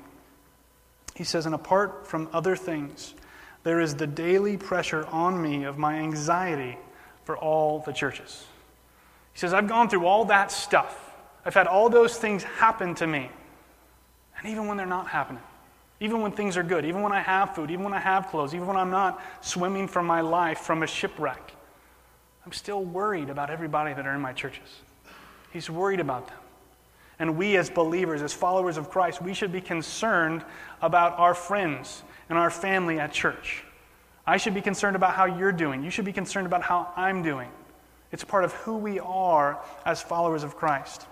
He 1.16 1.24
says, 1.24 1.46
And 1.46 1.56
apart 1.56 2.06
from 2.06 2.30
other 2.34 2.56
things, 2.56 3.14
there 3.64 3.80
is 3.80 3.96
the 3.96 4.08
daily 4.08 4.58
pressure 4.58 5.06
on 5.08 5.42
me 5.42 5.64
of 5.64 5.78
my 5.78 5.96
anxiety 5.96 6.78
for 7.24 7.38
all 7.38 7.80
the 7.80 7.92
churches. 7.92 8.46
He 9.34 9.40
says, 9.40 9.54
I've 9.54 9.68
gone 9.68 9.90
through 9.90 10.06
all 10.06 10.26
that 10.26 10.52
stuff. 10.52 11.14
I've 11.46 11.54
had 11.54 11.68
all 11.68 11.90
those 11.90 12.18
things 12.18 12.44
happen 12.44 12.96
to 12.96 13.08
me. 13.08 13.30
And 14.38 14.48
even 14.48 14.68
when 14.68 14.78
they're 14.78 14.86
not 14.86 15.08
happening, 15.08 15.44
even 16.00 16.22
when 16.22 16.32
things 16.32 16.58
are 16.58 16.64
good, 16.64 16.86
even 16.86 17.02
when 17.02 17.12
I 17.12 17.22
have 17.22 17.56
food, 17.56 17.72
even 17.72 17.84
when 17.84 17.94
I 17.94 18.00
have 18.00 18.28
clothes, 18.28 18.54
even 18.54 18.68
when 18.68 18.78
I'm 18.78 18.92
not 18.92 19.22
swimming 19.42 19.88
for 19.88 20.04
my 20.04 20.22
life 20.22 20.60
from 20.60 20.84
a 20.84 20.88
shipwreck, 20.88 21.54
I'm 22.46 22.52
still 22.54 22.84
worried 22.84 23.30
about 23.30 23.50
everybody 23.50 23.94
that 23.94 24.06
are 24.06 24.14
in 24.14 24.22
my 24.22 24.34
churches. 24.34 24.82
He's 25.52 25.70
worried 25.70 26.00
about 26.00 26.28
them. 26.28 26.38
And 27.20 27.38
we, 27.38 27.58
as 27.58 27.70
believers, 27.70 28.22
as 28.22 28.34
followers 28.34 28.78
of 28.78 28.90
Christ, 28.90 29.22
we 29.22 29.34
should 29.34 29.52
be 29.52 29.62
concerned 29.62 30.44
about 30.82 31.18
our 31.18 31.34
friends 31.34 32.04
and 32.30 32.38
our 32.38 32.52
family 32.52 33.00
at 33.00 33.12
church. 33.12 33.64
I 34.26 34.38
should 34.38 34.54
be 34.54 34.62
concerned 34.62 34.96
about 34.96 35.16
how 35.16 35.26
you're 35.26 35.52
doing. 35.52 35.84
You 35.84 35.90
should 35.90 36.06
be 36.06 36.14
concerned 36.14 36.46
about 36.46 36.62
how 36.62 36.92
I'm 36.96 37.24
doing. 37.24 37.50
It's 38.12 38.24
part 38.24 38.44
of 38.44 38.54
who 38.54 38.78
we 38.78 39.00
are 39.00 39.60
as 39.86 40.02
followers 40.02 40.44
of 40.44 40.56
Christ. 40.56 41.06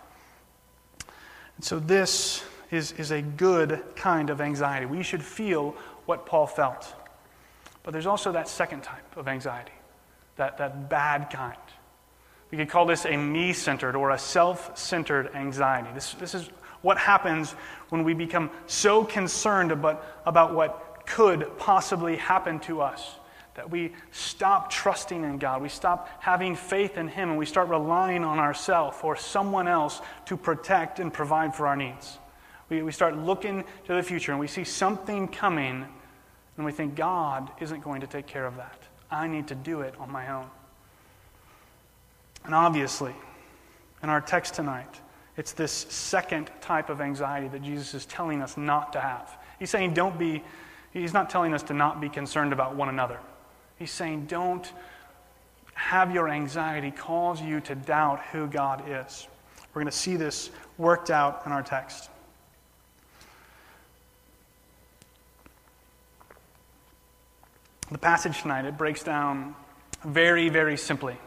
And 1.56 1.64
so, 1.64 1.80
this 1.80 2.44
is, 2.72 2.92
is 2.94 3.12
a 3.12 3.22
good 3.22 3.82
kind 3.96 4.30
of 4.30 4.42
anxiety. 4.42 4.86
We 4.86 5.04
should 5.04 5.24
feel 5.24 5.76
what 6.06 6.26
Paul 6.26 6.46
felt. 6.46 6.94
But 7.84 7.92
there's 7.92 8.06
also 8.06 8.32
that 8.34 8.48
second 8.48 8.84
type 8.84 9.18
of 9.18 9.28
anxiety, 9.28 9.72
that, 10.38 10.58
that 10.58 10.90
bad 10.90 11.30
kind. 11.30 11.58
We 12.52 12.58
could 12.58 12.70
call 12.70 12.86
this 12.86 13.06
a 13.06 13.18
me 13.18 13.54
centered 13.54 13.96
or 13.96 14.12
a 14.12 14.20
self 14.20 14.78
centered 14.78 15.34
anxiety. 15.36 15.90
This, 15.94 16.14
this 16.14 16.34
is 16.34 16.50
what 16.82 16.98
happens 16.98 17.52
when 17.90 18.04
we 18.04 18.14
become 18.14 18.52
so 18.68 19.04
concerned 19.04 19.72
about, 19.72 20.06
about 20.26 20.54
what 20.54 21.06
could 21.08 21.58
possibly 21.58 22.16
happen 22.16 22.60
to 22.62 22.82
us. 22.82 23.16
That 23.56 23.72
we 23.72 23.94
stop 24.12 24.70
trusting 24.70 25.24
in 25.24 25.38
God, 25.38 25.62
we 25.62 25.70
stop 25.70 26.10
having 26.22 26.56
faith 26.56 26.98
in 26.98 27.08
Him, 27.08 27.30
and 27.30 27.38
we 27.40 27.46
start 27.46 27.70
relying 27.70 28.24
on 28.24 28.38
ourselves 28.38 28.98
or 29.02 29.16
someone 29.16 29.68
else 29.68 30.02
to 30.26 30.36
protect 30.36 31.00
and 31.00 31.12
provide 31.12 31.56
for 31.56 31.68
our 31.68 31.76
needs. 31.76 32.20
We, 32.70 32.82
we 32.82 32.92
start 32.92 33.18
looking 33.18 33.64
to 33.86 33.94
the 33.94 34.04
future 34.04 34.32
and 34.32 34.40
we 34.40 34.48
see 34.48 34.66
something 34.66 35.28
coming, 35.30 35.86
and 36.58 36.66
we 36.66 36.72
think 36.72 36.96
God 36.96 37.50
isn't 37.62 37.82
going 37.82 38.02
to 38.02 38.08
take 38.08 38.28
care 38.28 38.46
of 38.46 38.58
that. 38.58 38.80
I 39.10 39.28
need 39.28 39.48
to 39.48 39.56
do 39.56 39.82
it 39.82 39.96
on 40.00 40.12
my 40.12 40.32
own. 40.32 40.50
And 42.46 42.54
obviously, 42.54 43.14
in 44.04 44.10
our 44.10 44.22
text 44.22 44.54
tonight, 44.54 45.02
it's 45.38 45.52
this 45.52 45.72
second 45.72 46.50
type 46.62 46.90
of 46.90 47.02
anxiety 47.02 47.48
that 47.50 47.62
Jesus 47.62 47.94
is 47.94 48.06
telling 48.06 48.42
us 48.42 48.56
not 48.56 48.94
to 48.94 49.02
have. 49.02 49.38
He's 49.60 49.70
saying, 49.70 49.94
don't 49.94 50.18
be, 50.18 50.44
he's 50.94 51.14
not 51.14 51.30
telling 51.30 51.54
us 51.54 51.64
to 51.64 51.74
not 51.74 52.00
be 52.00 52.08
concerned 52.08 52.54
about 52.54 52.76
one 52.76 52.90
another. 52.90 53.20
He's 53.78 53.92
saying, 53.92 54.28
don't 54.28 54.72
have 55.74 56.14
your 56.14 56.30
anxiety 56.30 56.92
cause 56.92 57.42
you 57.42 57.60
to 57.62 57.76
doubt 57.76 58.22
who 58.32 58.48
God 58.48 58.84
is. 58.88 59.28
We're 59.74 59.82
going 59.82 59.92
to 59.92 59.98
see 59.98 60.16
this 60.16 60.52
worked 60.78 61.10
out 61.10 61.44
in 61.46 61.52
our 61.52 61.64
text. 61.64 62.10
The 67.92 67.98
passage 67.98 68.42
tonight, 68.42 68.66
it 68.66 68.78
breaks 68.78 69.04
down 69.04 69.56
very, 70.04 70.50
very 70.50 70.78
simply. 70.78 71.18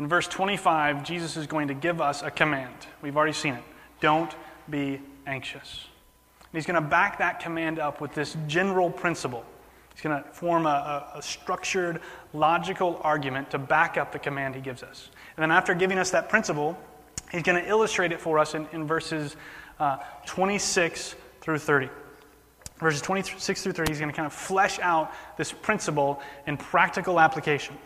In 0.00 0.08
verse 0.08 0.26
25, 0.26 1.04
Jesus 1.04 1.36
is 1.36 1.46
going 1.46 1.68
to 1.68 1.74
give 1.74 2.00
us 2.00 2.22
a 2.22 2.30
command. 2.30 2.72
We've 3.02 3.18
already 3.18 3.34
seen 3.34 3.52
it. 3.52 3.62
Don't 4.00 4.34
be 4.70 4.98
anxious. 5.26 5.88
And 6.40 6.48
he's 6.54 6.64
going 6.64 6.82
to 6.82 6.88
back 6.88 7.18
that 7.18 7.40
command 7.40 7.78
up 7.78 8.00
with 8.00 8.14
this 8.14 8.34
general 8.46 8.88
principle. 8.88 9.44
He's 9.92 10.00
going 10.00 10.22
to 10.22 10.26
form 10.30 10.64
a, 10.64 11.12
a, 11.14 11.18
a, 11.18 11.22
structured, 11.22 12.00
logical 12.32 12.98
argument 13.02 13.50
to 13.50 13.58
back 13.58 13.98
up 13.98 14.10
the 14.10 14.18
command 14.18 14.54
he 14.54 14.62
gives 14.62 14.82
us. 14.82 15.10
And 15.36 15.42
then, 15.42 15.50
after 15.50 15.74
giving 15.74 15.98
us 15.98 16.12
that 16.12 16.30
principle, 16.30 16.78
he's 17.30 17.42
going 17.42 17.62
to 17.62 17.68
illustrate 17.68 18.10
it 18.10 18.22
for 18.22 18.38
us 18.38 18.54
in, 18.54 18.66
in 18.72 18.86
verses 18.86 19.36
uh, 19.78 19.98
26 20.24 21.14
through 21.42 21.58
30. 21.58 21.90
Verses 22.78 23.02
26 23.02 23.62
through 23.62 23.72
30, 23.72 23.92
he's 23.92 24.00
going 24.00 24.10
to 24.10 24.16
kind 24.16 24.24
of 24.24 24.32
flesh 24.32 24.78
out 24.78 25.12
this 25.36 25.52
principle 25.52 26.22
in 26.46 26.56
practical 26.56 27.20
application. 27.20 27.76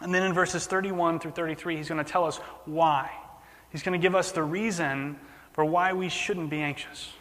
And 0.00 0.14
then 0.14 0.22
in 0.22 0.32
verses 0.32 0.66
31 0.66 1.20
through 1.20 1.32
33, 1.32 1.76
he's 1.76 1.88
going 1.88 2.04
to 2.04 2.10
tell 2.10 2.24
us 2.24 2.38
why. 2.64 3.10
He's 3.70 3.82
going 3.82 3.98
to 3.98 4.02
give 4.02 4.14
us 4.14 4.32
the 4.32 4.42
reason 4.42 5.18
for 5.52 5.64
why 5.64 5.92
we 5.92 6.08
shouldn't 6.08 6.50
be 6.50 6.60
anxious. 6.60 7.12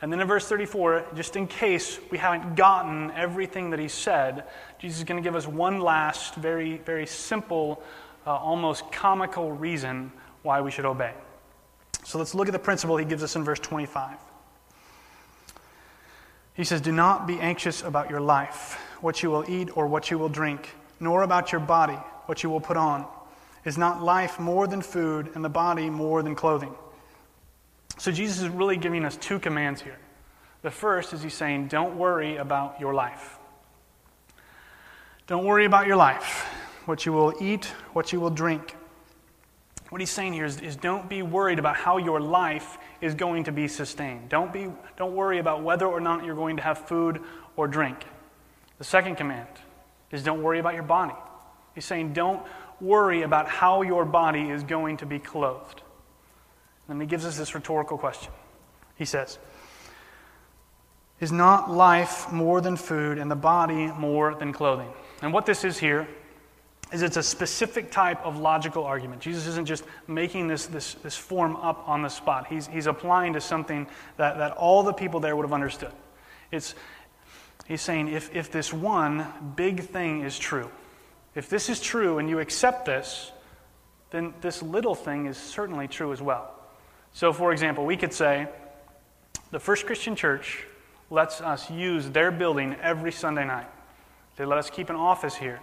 And 0.00 0.12
then 0.12 0.20
in 0.20 0.26
verse 0.26 0.48
34, 0.48 1.06
just 1.14 1.36
in 1.36 1.46
case 1.46 2.00
we 2.10 2.18
haven't 2.18 2.56
gotten 2.56 3.12
everything 3.12 3.70
that 3.70 3.78
he 3.78 3.88
said, 3.88 4.44
Jesus 4.78 4.98
is 4.98 5.04
going 5.04 5.22
to 5.22 5.26
give 5.26 5.36
us 5.36 5.46
one 5.46 5.80
last, 5.80 6.34
very, 6.34 6.78
very 6.78 7.06
simple, 7.06 7.82
uh, 8.26 8.34
almost 8.34 8.90
comical 8.90 9.52
reason 9.52 10.10
why 10.42 10.60
we 10.60 10.72
should 10.72 10.86
obey. 10.86 11.14
So 12.04 12.18
let's 12.18 12.34
look 12.34 12.48
at 12.48 12.52
the 12.52 12.58
principle 12.58 12.96
he 12.96 13.04
gives 13.04 13.22
us 13.22 13.36
in 13.36 13.44
verse 13.44 13.60
25. 13.60 14.16
He 16.54 16.64
says, 16.64 16.80
Do 16.80 16.90
not 16.90 17.28
be 17.28 17.38
anxious 17.38 17.82
about 17.82 18.10
your 18.10 18.20
life, 18.20 18.80
what 19.00 19.22
you 19.22 19.30
will 19.30 19.48
eat 19.48 19.76
or 19.76 19.86
what 19.86 20.10
you 20.10 20.18
will 20.18 20.28
drink 20.28 20.74
nor 21.02 21.24
about 21.24 21.50
your 21.50 21.60
body, 21.60 21.98
what 22.26 22.42
you 22.42 22.48
will 22.48 22.60
put 22.60 22.76
on. 22.76 23.04
Is 23.64 23.76
not 23.76 24.02
life 24.02 24.40
more 24.40 24.66
than 24.66 24.80
food, 24.80 25.30
and 25.34 25.44
the 25.44 25.48
body 25.48 25.90
more 25.90 26.22
than 26.22 26.34
clothing? 26.34 26.74
So 27.98 28.10
Jesus 28.10 28.40
is 28.40 28.48
really 28.48 28.76
giving 28.76 29.04
us 29.04 29.16
two 29.16 29.38
commands 29.38 29.82
here. 29.82 29.98
The 30.62 30.70
first 30.70 31.12
is 31.12 31.22
he's 31.22 31.34
saying, 31.34 31.68
Don't 31.68 31.96
worry 31.96 32.36
about 32.36 32.80
your 32.80 32.94
life. 32.94 33.38
Don't 35.26 35.44
worry 35.44 35.64
about 35.64 35.86
your 35.86 35.96
life, 35.96 36.48
what 36.86 37.04
you 37.04 37.12
will 37.12 37.34
eat, 37.40 37.66
what 37.92 38.12
you 38.12 38.20
will 38.20 38.30
drink. 38.30 38.76
What 39.90 40.00
he's 40.00 40.10
saying 40.10 40.32
here 40.32 40.46
is, 40.46 40.60
is, 40.60 40.76
don't 40.76 41.08
be 41.08 41.22
worried 41.22 41.58
about 41.58 41.76
how 41.76 41.98
your 41.98 42.20
life 42.20 42.78
is 43.00 43.14
going 43.14 43.44
to 43.44 43.52
be 43.52 43.68
sustained. 43.68 44.28
Don't, 44.28 44.52
be, 44.52 44.68
don't 44.96 45.14
worry 45.14 45.38
about 45.38 45.62
whether 45.62 45.86
or 45.86 46.00
not 46.00 46.24
you're 46.24 46.34
going 46.34 46.56
to 46.56 46.62
have 46.62 46.86
food 46.88 47.20
or 47.56 47.68
drink. 47.68 48.06
The 48.78 48.84
second 48.84 49.16
command 49.16 49.48
is 50.12 50.22
don't 50.22 50.42
worry 50.42 50.58
about 50.58 50.74
your 50.74 50.82
body. 50.82 51.14
He's 51.74 51.84
saying 51.84 52.12
don't 52.12 52.42
worry 52.80 53.22
about 53.22 53.48
how 53.48 53.82
your 53.82 54.04
body 54.04 54.50
is 54.50 54.62
going 54.62 54.98
to 54.98 55.06
be 55.06 55.18
clothed. 55.18 55.82
And 56.88 57.00
he 57.00 57.06
gives 57.06 57.24
us 57.24 57.38
this 57.38 57.54
rhetorical 57.54 57.96
question. 57.96 58.32
He 58.96 59.04
says, 59.04 59.38
Is 61.20 61.32
not 61.32 61.70
life 61.70 62.30
more 62.30 62.60
than 62.60 62.76
food 62.76 63.18
and 63.18 63.30
the 63.30 63.36
body 63.36 63.86
more 63.86 64.34
than 64.34 64.52
clothing? 64.52 64.92
And 65.22 65.32
what 65.32 65.46
this 65.46 65.64
is 65.64 65.78
here 65.78 66.06
is 66.92 67.00
it's 67.02 67.16
a 67.16 67.22
specific 67.22 67.90
type 67.90 68.24
of 68.26 68.38
logical 68.38 68.84
argument. 68.84 69.22
Jesus 69.22 69.46
isn't 69.46 69.64
just 69.66 69.84
making 70.06 70.48
this, 70.48 70.66
this, 70.66 70.94
this 70.94 71.16
form 71.16 71.56
up 71.56 71.88
on 71.88 72.02
the 72.02 72.10
spot, 72.10 72.46
he's, 72.48 72.66
he's 72.66 72.86
applying 72.86 73.32
to 73.32 73.40
something 73.40 73.86
that, 74.18 74.36
that 74.36 74.52
all 74.52 74.82
the 74.82 74.92
people 74.92 75.18
there 75.20 75.34
would 75.34 75.44
have 75.44 75.54
understood. 75.54 75.92
It's, 76.50 76.74
He's 77.66 77.80
saying 77.80 78.08
if, 78.08 78.34
if 78.34 78.50
this 78.50 78.72
one 78.72 79.26
big 79.56 79.80
thing 79.80 80.22
is 80.22 80.38
true, 80.38 80.70
if 81.34 81.48
this 81.48 81.68
is 81.68 81.80
true 81.80 82.18
and 82.18 82.28
you 82.28 82.38
accept 82.38 82.84
this, 82.84 83.32
then 84.10 84.34
this 84.40 84.62
little 84.62 84.94
thing 84.94 85.26
is 85.26 85.38
certainly 85.38 85.88
true 85.88 86.12
as 86.12 86.20
well. 86.20 86.52
So, 87.14 87.32
for 87.32 87.52
example, 87.52 87.84
we 87.84 87.96
could 87.96 88.12
say 88.12 88.48
the 89.50 89.60
First 89.60 89.86
Christian 89.86 90.16
Church 90.16 90.64
lets 91.10 91.40
us 91.40 91.70
use 91.70 92.08
their 92.10 92.30
building 92.30 92.76
every 92.82 93.12
Sunday 93.12 93.44
night. 93.44 93.68
They 94.36 94.44
let 94.44 94.58
us 94.58 94.70
keep 94.70 94.90
an 94.90 94.96
office 94.96 95.34
here. 95.34 95.60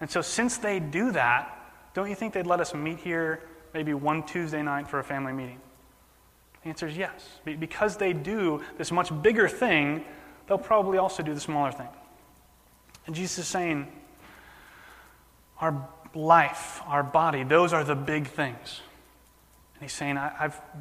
And 0.00 0.10
so, 0.10 0.22
since 0.22 0.58
they 0.58 0.80
do 0.80 1.12
that, 1.12 1.56
don't 1.94 2.08
you 2.08 2.14
think 2.14 2.34
they'd 2.34 2.46
let 2.46 2.60
us 2.60 2.74
meet 2.74 2.98
here 2.98 3.40
maybe 3.74 3.94
one 3.94 4.24
Tuesday 4.24 4.62
night 4.62 4.88
for 4.88 4.98
a 4.98 5.04
family 5.04 5.32
meeting? 5.32 5.60
The 6.62 6.68
answer 6.68 6.86
is 6.86 6.96
yes. 6.96 7.40
Because 7.44 7.96
they 7.96 8.12
do 8.12 8.62
this 8.78 8.92
much 8.92 9.10
bigger 9.22 9.48
thing 9.48 10.04
they'll 10.50 10.58
probably 10.58 10.98
also 10.98 11.22
do 11.22 11.32
the 11.32 11.40
smaller 11.40 11.70
thing. 11.70 11.86
And 13.06 13.14
Jesus 13.14 13.38
is 13.38 13.46
saying, 13.46 13.86
our 15.60 15.88
life, 16.12 16.82
our 16.86 17.04
body, 17.04 17.44
those 17.44 17.72
are 17.72 17.84
the 17.84 17.94
big 17.94 18.26
things. 18.26 18.80
And 19.74 19.82
he's 19.82 19.92
saying, 19.92 20.18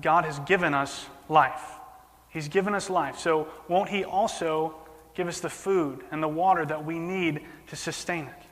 God 0.02 0.26
has 0.26 0.40
given 0.40 0.74
us 0.74 1.06
life. 1.30 1.62
He's 2.30 2.48
given 2.48 2.74
us 2.74 2.90
life. 2.90 3.20
So 3.20 3.48
won't 3.68 3.90
He 3.90 4.04
also 4.04 4.74
give 5.14 5.28
us 5.28 5.40
the 5.40 5.52
food 5.52 6.04
and 6.10 6.24
the 6.24 6.28
water 6.28 6.66
that 6.66 6.84
we 6.84 6.98
need 6.98 7.46
to 7.68 7.76
sustain 7.76 8.26
it? 8.26 8.44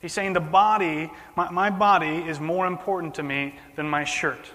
He's 0.00 0.12
saying, 0.12 0.34
the 0.34 0.40
body, 0.40 1.10
my, 1.34 1.50
my 1.50 1.70
body 1.70 2.18
is 2.18 2.38
more 2.38 2.68
important 2.68 3.16
to 3.16 3.24
me 3.24 3.56
than 3.74 3.88
my 3.88 4.04
shirt. 4.04 4.48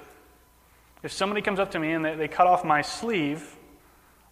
If 1.04 1.12
somebody 1.12 1.42
comes 1.42 1.60
up 1.60 1.72
to 1.72 1.80
me 1.80 1.92
and 1.92 2.06
they, 2.06 2.16
they 2.16 2.28
cut 2.30 2.48
off 2.48 2.64
my 2.64 2.82
sleeve, 2.82 3.58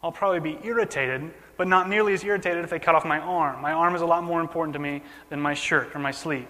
I'll 0.02 0.14
probably 0.14 0.40
be 0.40 0.58
irritated 0.64 1.34
but 1.60 1.68
not 1.68 1.90
nearly 1.90 2.14
as 2.14 2.24
irritated 2.24 2.64
if 2.64 2.70
they 2.70 2.80
cut 2.80 2.96
off 2.96 3.04
my 3.04 3.20
arm. 3.20 3.62
My 3.62 3.74
arm 3.74 3.94
is 3.94 4.02
a 4.02 4.06
lot 4.06 4.24
more 4.24 4.40
important 4.40 4.72
to 4.76 4.80
me 4.80 5.02
than 5.28 5.42
my 5.42 5.54
shirt 5.54 5.94
or 5.94 6.00
my 6.00 6.12
sleeve. 6.12 6.48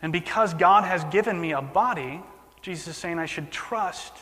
And 0.00 0.14
because 0.14 0.54
God 0.54 0.84
has 0.84 1.04
given 1.04 1.38
me 1.38 1.52
a 1.52 1.60
body, 1.60 2.22
Jesus 2.62 2.88
is 2.88 2.96
saying 2.96 3.18
I 3.18 3.26
should 3.26 3.50
trust 3.50 4.14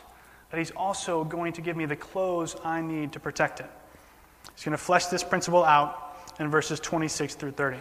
that 0.50 0.58
He's 0.58 0.72
also 0.72 1.22
going 1.22 1.52
to 1.52 1.60
give 1.60 1.76
me 1.76 1.86
the 1.86 1.94
clothes 1.94 2.56
I 2.64 2.80
need 2.80 3.12
to 3.12 3.20
protect 3.20 3.60
it. 3.60 3.70
He's 4.56 4.64
going 4.64 4.72
to 4.72 4.76
flesh 4.76 5.06
this 5.06 5.22
principle 5.22 5.64
out 5.64 6.16
in 6.40 6.50
verses 6.50 6.80
26 6.80 7.36
through 7.36 7.52
30. 7.52 7.76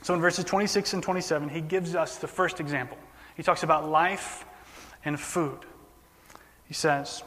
So 0.00 0.14
in 0.14 0.20
verses 0.22 0.46
26 0.46 0.94
and 0.94 1.02
27, 1.02 1.50
he 1.50 1.60
gives 1.60 1.94
us 1.94 2.16
the 2.16 2.26
first 2.26 2.58
example. 2.58 2.96
He 3.36 3.42
talks 3.42 3.64
about 3.64 3.90
life 3.90 4.46
and 5.04 5.20
food. 5.20 5.58
He 6.64 6.72
says, 6.72 7.22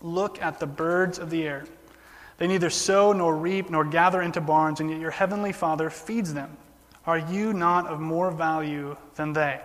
Look 0.00 0.42
at 0.42 0.58
the 0.58 0.66
birds 0.66 1.20
of 1.20 1.30
the 1.30 1.44
air. 1.44 1.66
They 2.38 2.46
neither 2.46 2.70
sow 2.70 3.12
nor 3.12 3.36
reap 3.36 3.70
nor 3.70 3.84
gather 3.84 4.22
into 4.22 4.40
barns, 4.40 4.80
and 4.80 4.90
yet 4.90 5.00
your 5.00 5.10
heavenly 5.10 5.52
Father 5.52 5.90
feeds 5.90 6.34
them. 6.34 6.56
Are 7.06 7.18
you 7.18 7.52
not 7.52 7.86
of 7.86 8.00
more 8.00 8.30
value 8.30 8.96
than 9.16 9.32
they? 9.32 9.60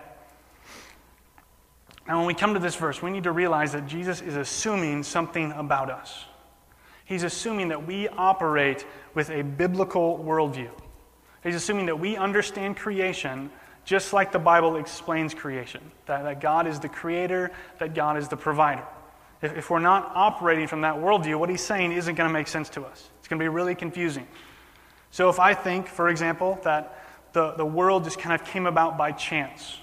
Now, 2.06 2.18
when 2.18 2.26
we 2.26 2.34
come 2.34 2.54
to 2.54 2.60
this 2.60 2.74
verse, 2.74 3.02
we 3.02 3.10
need 3.10 3.24
to 3.24 3.32
realize 3.32 3.72
that 3.72 3.86
Jesus 3.86 4.22
is 4.22 4.34
assuming 4.34 5.02
something 5.02 5.52
about 5.52 5.90
us. 5.90 6.24
He's 7.04 7.22
assuming 7.22 7.68
that 7.68 7.86
we 7.86 8.08
operate 8.08 8.86
with 9.14 9.30
a 9.30 9.42
biblical 9.42 10.18
worldview. 10.18 10.70
He's 11.42 11.54
assuming 11.54 11.86
that 11.86 11.98
we 11.98 12.16
understand 12.16 12.76
creation 12.76 13.50
just 13.84 14.12
like 14.12 14.32
the 14.32 14.38
Bible 14.38 14.76
explains 14.76 15.32
creation 15.32 15.80
that, 16.04 16.22
that 16.22 16.42
God 16.42 16.66
is 16.66 16.78
the 16.78 16.90
creator, 16.90 17.50
that 17.78 17.94
God 17.94 18.18
is 18.18 18.28
the 18.28 18.36
provider. 18.36 18.84
If, 19.42 19.56
if 19.56 19.70
we're 19.70 19.78
not 19.78 20.12
operating 20.14 20.66
from 20.66 20.82
that 20.82 20.96
worldview, 20.96 21.38
what 21.38 21.48
he's 21.50 21.64
saying 21.64 21.92
isn't 21.92 22.14
going 22.14 22.28
to 22.28 22.32
make 22.32 22.48
sense 22.48 22.68
to 22.70 22.84
us. 22.84 23.08
It's 23.18 23.28
going 23.28 23.38
to 23.38 23.42
be 23.42 23.48
really 23.48 23.74
confusing. 23.74 24.26
So 25.10 25.28
if 25.28 25.38
I 25.38 25.54
think, 25.54 25.88
for 25.88 26.08
example, 26.08 26.58
that 26.64 27.04
the, 27.32 27.52
the 27.52 27.64
world 27.64 28.04
just 28.04 28.18
kind 28.18 28.38
of 28.38 28.46
came 28.46 28.66
about 28.66 28.98
by 28.98 29.12
chance, 29.12 29.78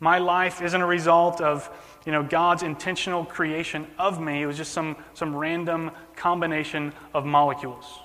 my 0.00 0.18
life 0.18 0.62
isn't 0.62 0.80
a 0.80 0.86
result 0.86 1.40
of 1.40 1.68
you 2.06 2.12
know, 2.12 2.22
God's 2.22 2.62
intentional 2.62 3.24
creation 3.24 3.86
of 3.98 4.20
me, 4.20 4.42
it 4.42 4.46
was 4.46 4.56
just 4.56 4.72
some, 4.72 4.96
some 5.14 5.36
random 5.36 5.90
combination 6.16 6.92
of 7.12 7.26
molecules. 7.26 8.00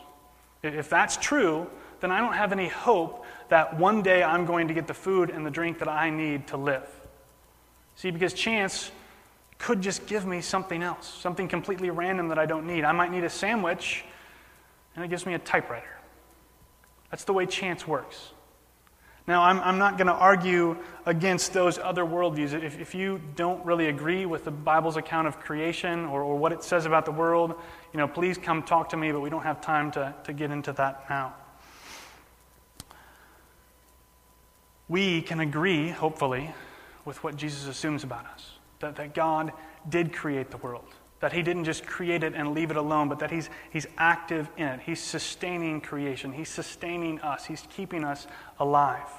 If 0.62 0.89
that's 0.89 1.18
true, 1.18 1.70
then 2.00 2.12
I 2.12 2.20
don't 2.20 2.34
have 2.34 2.51
any 2.51 2.68
hope 2.68 3.25
that 3.50 3.77
one 3.77 4.01
day 4.01 4.24
I'm 4.24 4.46
going 4.46 4.68
to 4.68 4.74
get 4.74 4.88
the 4.88 4.94
food 4.94 5.30
and 5.30 5.46
the 5.46 5.51
drink 5.51 5.80
that 5.80 5.88
I 5.88 6.10
need 6.10 6.48
to 6.48 6.58
live. 6.58 6.88
See, 7.96 8.12
because 8.12 8.34
chance 8.34 8.92
could 9.63 9.82
just 9.82 10.05
give 10.08 10.25
me 10.25 10.41
something 10.41 10.84
else, 10.84 11.08
something 11.08 11.48
completely 11.48 11.89
random 11.89 12.27
that 12.27 12.38
I 12.38 12.46
don't 12.46 12.67
need. 12.67 12.84
I 12.84 12.91
might 12.91 13.12
need 13.12 13.24
a 13.24 13.29
sandwich, 13.29 14.03
and 14.96 15.05
it 15.05 15.08
gives 15.08 15.25
me 15.25 15.34
a 15.34 15.39
typewriter. 15.39 15.98
That's 17.10 17.24
the 17.24 17.34
way 17.34 17.46
chance 17.46 17.88
works. 17.88 18.32
Now, 19.25 19.43
I'm, 19.43 19.60
I'm 19.62 19.77
not 19.77 19.98
going 19.98 20.08
to 20.08 20.13
argue 20.13 20.75
against 21.05 21.53
those 21.53 21.77
other 21.77 22.03
worldviews. 22.03 22.53
If, 22.62 22.77
if 22.77 22.93
you 22.93 23.22
don't 23.38 23.65
really 23.65 23.88
agree 23.88 24.25
with 24.25 24.43
the 24.43 24.51
Bible's 24.51 24.98
account 24.98 25.27
of 25.27 25.39
creation 25.39 26.05
or, 26.05 26.24
or 26.24 26.36
what 26.38 26.51
it 26.51 26.62
says 26.62 26.86
about 26.86 27.05
the 27.05 27.12
world, 27.12 27.55
you 27.93 27.98
know, 27.98 28.08
please 28.08 28.38
come 28.38 28.63
talk 28.63 28.89
to 28.89 28.98
me, 28.98 29.13
but 29.13 29.22
we 29.22 29.29
don't 29.29 29.43
have 29.43 29.62
time 29.62 29.91
to, 29.91 30.13
to 30.25 30.34
get 30.34 30.51
into 30.51 30.74
that 30.74 31.10
now. 31.10 31.36
we 34.89 35.22
can 35.22 35.39
agree, 35.39 35.89
hopefully, 35.89 36.53
with 37.05 37.24
what 37.24 37.36
Jesus 37.36 37.65
assumes 37.65 38.03
about 38.03 38.25
us 38.27 38.52
that, 38.83 38.97
that 38.97 39.13
God 39.13 39.51
did 39.89 40.13
create 40.13 40.51
the 40.51 40.57
world, 40.57 40.85
that 41.21 41.33
He 41.33 41.41
didn't 41.41 41.63
just 41.63 41.85
create 41.85 42.23
it 42.23 42.33
and 42.35 42.53
leave 42.53 42.69
it 42.69 42.77
alone, 42.77 43.09
but 43.09 43.19
that 43.19 43.31
He's, 43.31 43.49
he's 43.71 43.87
active 43.97 44.47
in 44.57 44.67
it. 44.67 44.81
He's 44.81 44.99
sustaining 44.99 45.81
creation, 45.81 46.31
He's 46.31 46.49
sustaining 46.49 47.19
us, 47.21 47.45
He's 47.45 47.63
keeping 47.69 48.03
us 48.03 48.27
alive. 48.59 49.09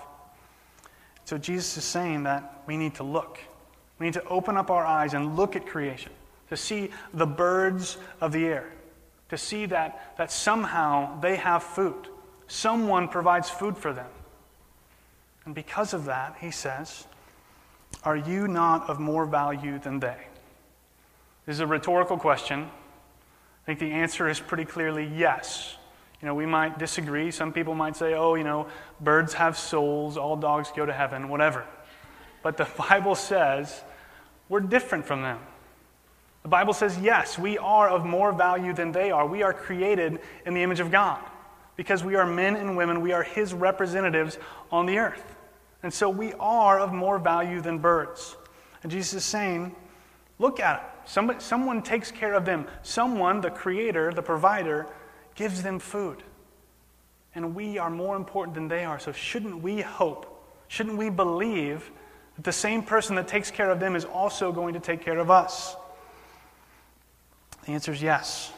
So 1.24 1.38
Jesus 1.38 1.78
is 1.78 1.84
saying 1.84 2.24
that 2.24 2.62
we 2.66 2.76
need 2.76 2.94
to 2.96 3.02
look. 3.02 3.38
We 3.98 4.06
need 4.06 4.14
to 4.14 4.24
open 4.26 4.56
up 4.56 4.70
our 4.70 4.84
eyes 4.84 5.14
and 5.14 5.36
look 5.36 5.56
at 5.56 5.66
creation, 5.66 6.12
to 6.50 6.56
see 6.56 6.90
the 7.14 7.26
birds 7.26 7.96
of 8.20 8.32
the 8.32 8.44
air, 8.44 8.70
to 9.30 9.38
see 9.38 9.66
that, 9.66 10.14
that 10.18 10.30
somehow 10.30 11.18
they 11.20 11.36
have 11.36 11.62
food. 11.62 12.08
Someone 12.46 13.08
provides 13.08 13.48
food 13.48 13.78
for 13.78 13.92
them. 13.92 14.10
And 15.46 15.54
because 15.54 15.94
of 15.94 16.04
that, 16.04 16.36
he 16.40 16.50
says, 16.50 17.06
Are 18.02 18.16
you 18.16 18.48
not 18.48 18.88
of 18.90 18.98
more 18.98 19.26
value 19.26 19.78
than 19.78 20.00
they? 20.00 20.16
This 21.46 21.54
is 21.54 21.60
a 21.60 21.66
rhetorical 21.66 22.18
question. 22.18 22.62
I 22.62 23.66
think 23.66 23.78
the 23.78 23.92
answer 23.92 24.28
is 24.28 24.40
pretty 24.40 24.64
clearly 24.64 25.10
yes. 25.14 25.76
You 26.20 26.26
know, 26.26 26.34
we 26.34 26.46
might 26.46 26.78
disagree. 26.78 27.30
Some 27.30 27.52
people 27.52 27.74
might 27.74 27.96
say, 27.96 28.14
oh, 28.14 28.34
you 28.34 28.44
know, 28.44 28.66
birds 29.00 29.34
have 29.34 29.58
souls, 29.58 30.16
all 30.16 30.36
dogs 30.36 30.70
go 30.74 30.86
to 30.86 30.92
heaven, 30.92 31.28
whatever. 31.28 31.64
But 32.42 32.56
the 32.56 32.66
Bible 32.88 33.14
says 33.14 33.82
we're 34.48 34.60
different 34.60 35.06
from 35.06 35.22
them. 35.22 35.38
The 36.42 36.48
Bible 36.48 36.74
says, 36.74 36.98
yes, 36.98 37.38
we 37.38 37.56
are 37.56 37.88
of 37.88 38.04
more 38.04 38.30
value 38.32 38.74
than 38.74 38.92
they 38.92 39.10
are. 39.10 39.26
We 39.26 39.42
are 39.42 39.54
created 39.54 40.20
in 40.44 40.52
the 40.52 40.62
image 40.62 40.80
of 40.80 40.90
God 40.90 41.18
because 41.76 42.04
we 42.04 42.16
are 42.16 42.26
men 42.26 42.56
and 42.56 42.76
women, 42.76 43.00
we 43.00 43.12
are 43.12 43.22
His 43.22 43.54
representatives 43.54 44.38
on 44.70 44.86
the 44.86 44.98
earth. 44.98 45.33
And 45.84 45.92
so 45.92 46.08
we 46.08 46.32
are 46.40 46.80
of 46.80 46.94
more 46.94 47.18
value 47.18 47.60
than 47.60 47.78
birds. 47.78 48.36
And 48.82 48.90
Jesus 48.90 49.12
is 49.12 49.24
saying, 49.24 49.76
look 50.38 50.58
at 50.58 50.76
it. 50.80 51.08
Somebody, 51.08 51.40
someone 51.40 51.82
takes 51.82 52.10
care 52.10 52.32
of 52.32 52.46
them. 52.46 52.66
Someone, 52.82 53.42
the 53.42 53.50
creator, 53.50 54.10
the 54.10 54.22
provider, 54.22 54.86
gives 55.34 55.62
them 55.62 55.78
food. 55.78 56.22
And 57.34 57.54
we 57.54 57.76
are 57.76 57.90
more 57.90 58.16
important 58.16 58.54
than 58.54 58.66
they 58.66 58.86
are. 58.86 58.98
So 58.98 59.12
shouldn't 59.12 59.62
we 59.62 59.82
hope? 59.82 60.30
Shouldn't 60.68 60.96
we 60.96 61.10
believe 61.10 61.90
that 62.36 62.44
the 62.44 62.52
same 62.52 62.82
person 62.82 63.16
that 63.16 63.28
takes 63.28 63.50
care 63.50 63.70
of 63.70 63.78
them 63.78 63.94
is 63.94 64.06
also 64.06 64.52
going 64.52 64.72
to 64.72 64.80
take 64.80 65.02
care 65.02 65.18
of 65.18 65.30
us? 65.30 65.76
The 67.66 67.72
answer 67.72 67.92
is 67.92 68.00
yes. 68.00 68.50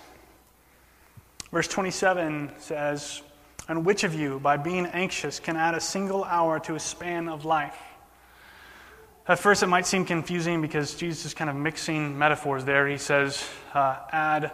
Verse 1.51 1.67
27 1.67 2.53
says, 2.59 3.23
and 3.69 3.85
which 3.85 4.05
of 4.05 4.15
you, 4.15 4.39
by 4.39 4.57
being 4.57 4.87
anxious, 4.87 5.41
can 5.41 5.57
add 5.57 5.75
a 5.75 5.81
single 5.81 6.25
hour 6.25 6.61
to 6.61 6.75
a 6.75 6.81
span 6.81 7.29
of 7.29 7.45
life? 7.45 7.77
At 9.29 9.41
first, 9.41 9.65
it 9.65 9.67
might 9.67 9.87
seem 9.87 10.05
confusing 10.05 10.63
because 10.63 10.95
Jesus 10.95 11.27
is 11.27 11.35
kind 11.35 11.51
of 11.51 11.57
mixing 11.57 12.17
metaphors 12.17 12.65
there. 12.65 12.87
He 12.87 12.97
says, 12.97 13.45
uh, 13.75 13.97
add 14.13 14.53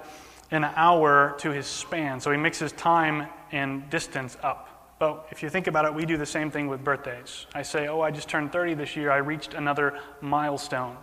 an 0.50 0.64
hour 0.64 1.34
to 1.40 1.50
his 1.50 1.66
span. 1.66 2.20
So 2.20 2.30
he 2.30 2.38
mixes 2.38 2.72
time 2.72 3.28
and 3.50 3.88
distance 3.90 4.36
up. 4.42 4.96
But 4.98 5.26
if 5.30 5.42
you 5.42 5.50
think 5.50 5.66
about 5.66 5.84
it, 5.84 5.92
we 5.92 6.06
do 6.06 6.16
the 6.16 6.24
same 6.24 6.50
thing 6.50 6.68
with 6.68 6.82
birthdays. 6.82 7.46
I 7.54 7.62
say, 7.62 7.88
oh, 7.88 8.00
I 8.00 8.10
just 8.12 8.28
turned 8.28 8.52
30 8.52 8.74
this 8.74 8.96
year. 8.96 9.10
I 9.10 9.18
reached 9.18 9.52
another 9.52 9.98
milestone. 10.22 10.96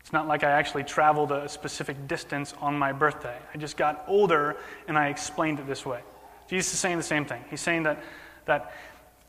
It's 0.00 0.12
not 0.12 0.28
like 0.28 0.44
I 0.44 0.50
actually 0.52 0.84
traveled 0.84 1.32
a 1.32 1.48
specific 1.48 2.06
distance 2.06 2.54
on 2.60 2.78
my 2.78 2.92
birthday. 2.92 3.36
I 3.52 3.58
just 3.58 3.76
got 3.76 4.04
older 4.06 4.56
and 4.86 4.96
I 4.96 5.08
explained 5.08 5.58
it 5.58 5.66
this 5.66 5.84
way. 5.84 6.00
Jesus 6.48 6.74
is 6.74 6.80
saying 6.80 6.96
the 6.96 7.02
same 7.02 7.24
thing. 7.24 7.42
He's 7.50 7.60
saying 7.60 7.84
that, 7.84 8.02
that 8.46 8.72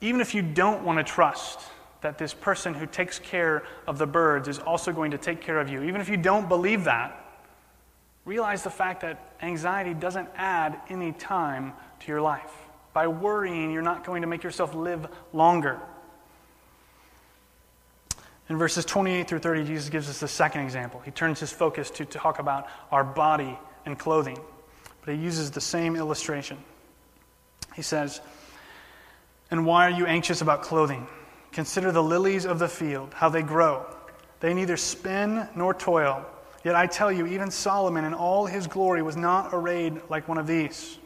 even 0.01 0.21
if 0.21 0.36
you 0.36 0.41
don't 0.41 0.84
want 0.84 0.99
to 0.99 1.03
trust 1.03 1.60
that 2.01 2.17
this 2.17 2.34
person 2.34 2.73
who 2.73 2.86
takes 2.86 3.17
care 3.19 3.63
of 3.88 3.97
the 3.97 4.06
birds 4.06 4.47
is 4.47 4.60
also 4.60 4.91
going 4.91 5.12
to 5.12 5.17
take 5.17 5.41
care 5.41 5.60
of 5.60 5.69
you, 5.69 5.84
even 5.84 5.99
if 5.99 6.10
you 6.10 6.17
don't 6.17 6.47
believe 6.47 6.84
that, 6.84 7.23
realize 8.25 8.62
the 8.63 8.69
fact 8.69 9.01
that 9.01 9.34
anxiety 9.41 9.93
doesn't 9.93 10.30
add 10.36 10.80
any 10.89 11.12
time 11.13 11.73
to 12.01 12.08
your 12.08 12.21
life. 12.21 12.51
By 12.93 13.08
worrying, 13.08 13.71
you're 13.71 13.82
not 13.82 14.06
going 14.06 14.21
to 14.21 14.27
make 14.27 14.43
yourself 14.43 14.75
live 14.75 15.08
longer. 15.34 15.80
In 18.49 18.58
verses 18.58 18.86
28 18.86 19.27
through 19.27 19.39
30, 19.39 19.65
Jesus 19.65 19.89
gives 19.89 20.10
us 20.10 20.19
the 20.19 20.27
second 20.27 20.62
example. 20.62 21.01
He 21.03 21.12
turns 21.12 21.39
his 21.39 21.51
focus 21.51 21.89
to 21.91 22.06
talk 22.06 22.39
about 22.39 22.67
our 22.91 23.03
body 23.03 23.58
and 23.86 23.97
clothing, 23.97 24.38
but 25.03 25.15
he 25.15 25.21
uses 25.21 25.51
the 25.51 25.62
same 25.62 25.95
illustration. 25.95 26.58
He 27.77 27.83
says, 27.83 28.21
And 29.51 29.63
why 29.63 29.85
are 29.85 29.95
you 29.95 30.07
anxious 30.07 30.41
about 30.41 30.63
clothing? 30.63 31.05
Consider 31.51 31.91
the 31.91 32.01
lilies 32.01 32.43
of 32.43 32.57
the 32.57 32.67
field, 32.67 33.13
how 33.13 33.29
they 33.29 33.43
grow. 33.43 33.85
They 34.39 34.55
neither 34.55 34.77
spin 34.77 35.47
nor 35.55 35.75
toil. 35.75 36.25
Yet 36.63 36.75
I 36.75 36.87
tell 36.87 37.11
you, 37.11 37.27
even 37.27 37.51
Solomon 37.51 38.03
in 38.03 38.15
all 38.15 38.47
his 38.47 38.65
glory 38.65 39.03
was 39.03 39.15
not 39.15 39.51
arrayed 39.53 40.01
like 40.09 40.27
one 40.27 40.39
of 40.39 40.47
these. 40.47 40.97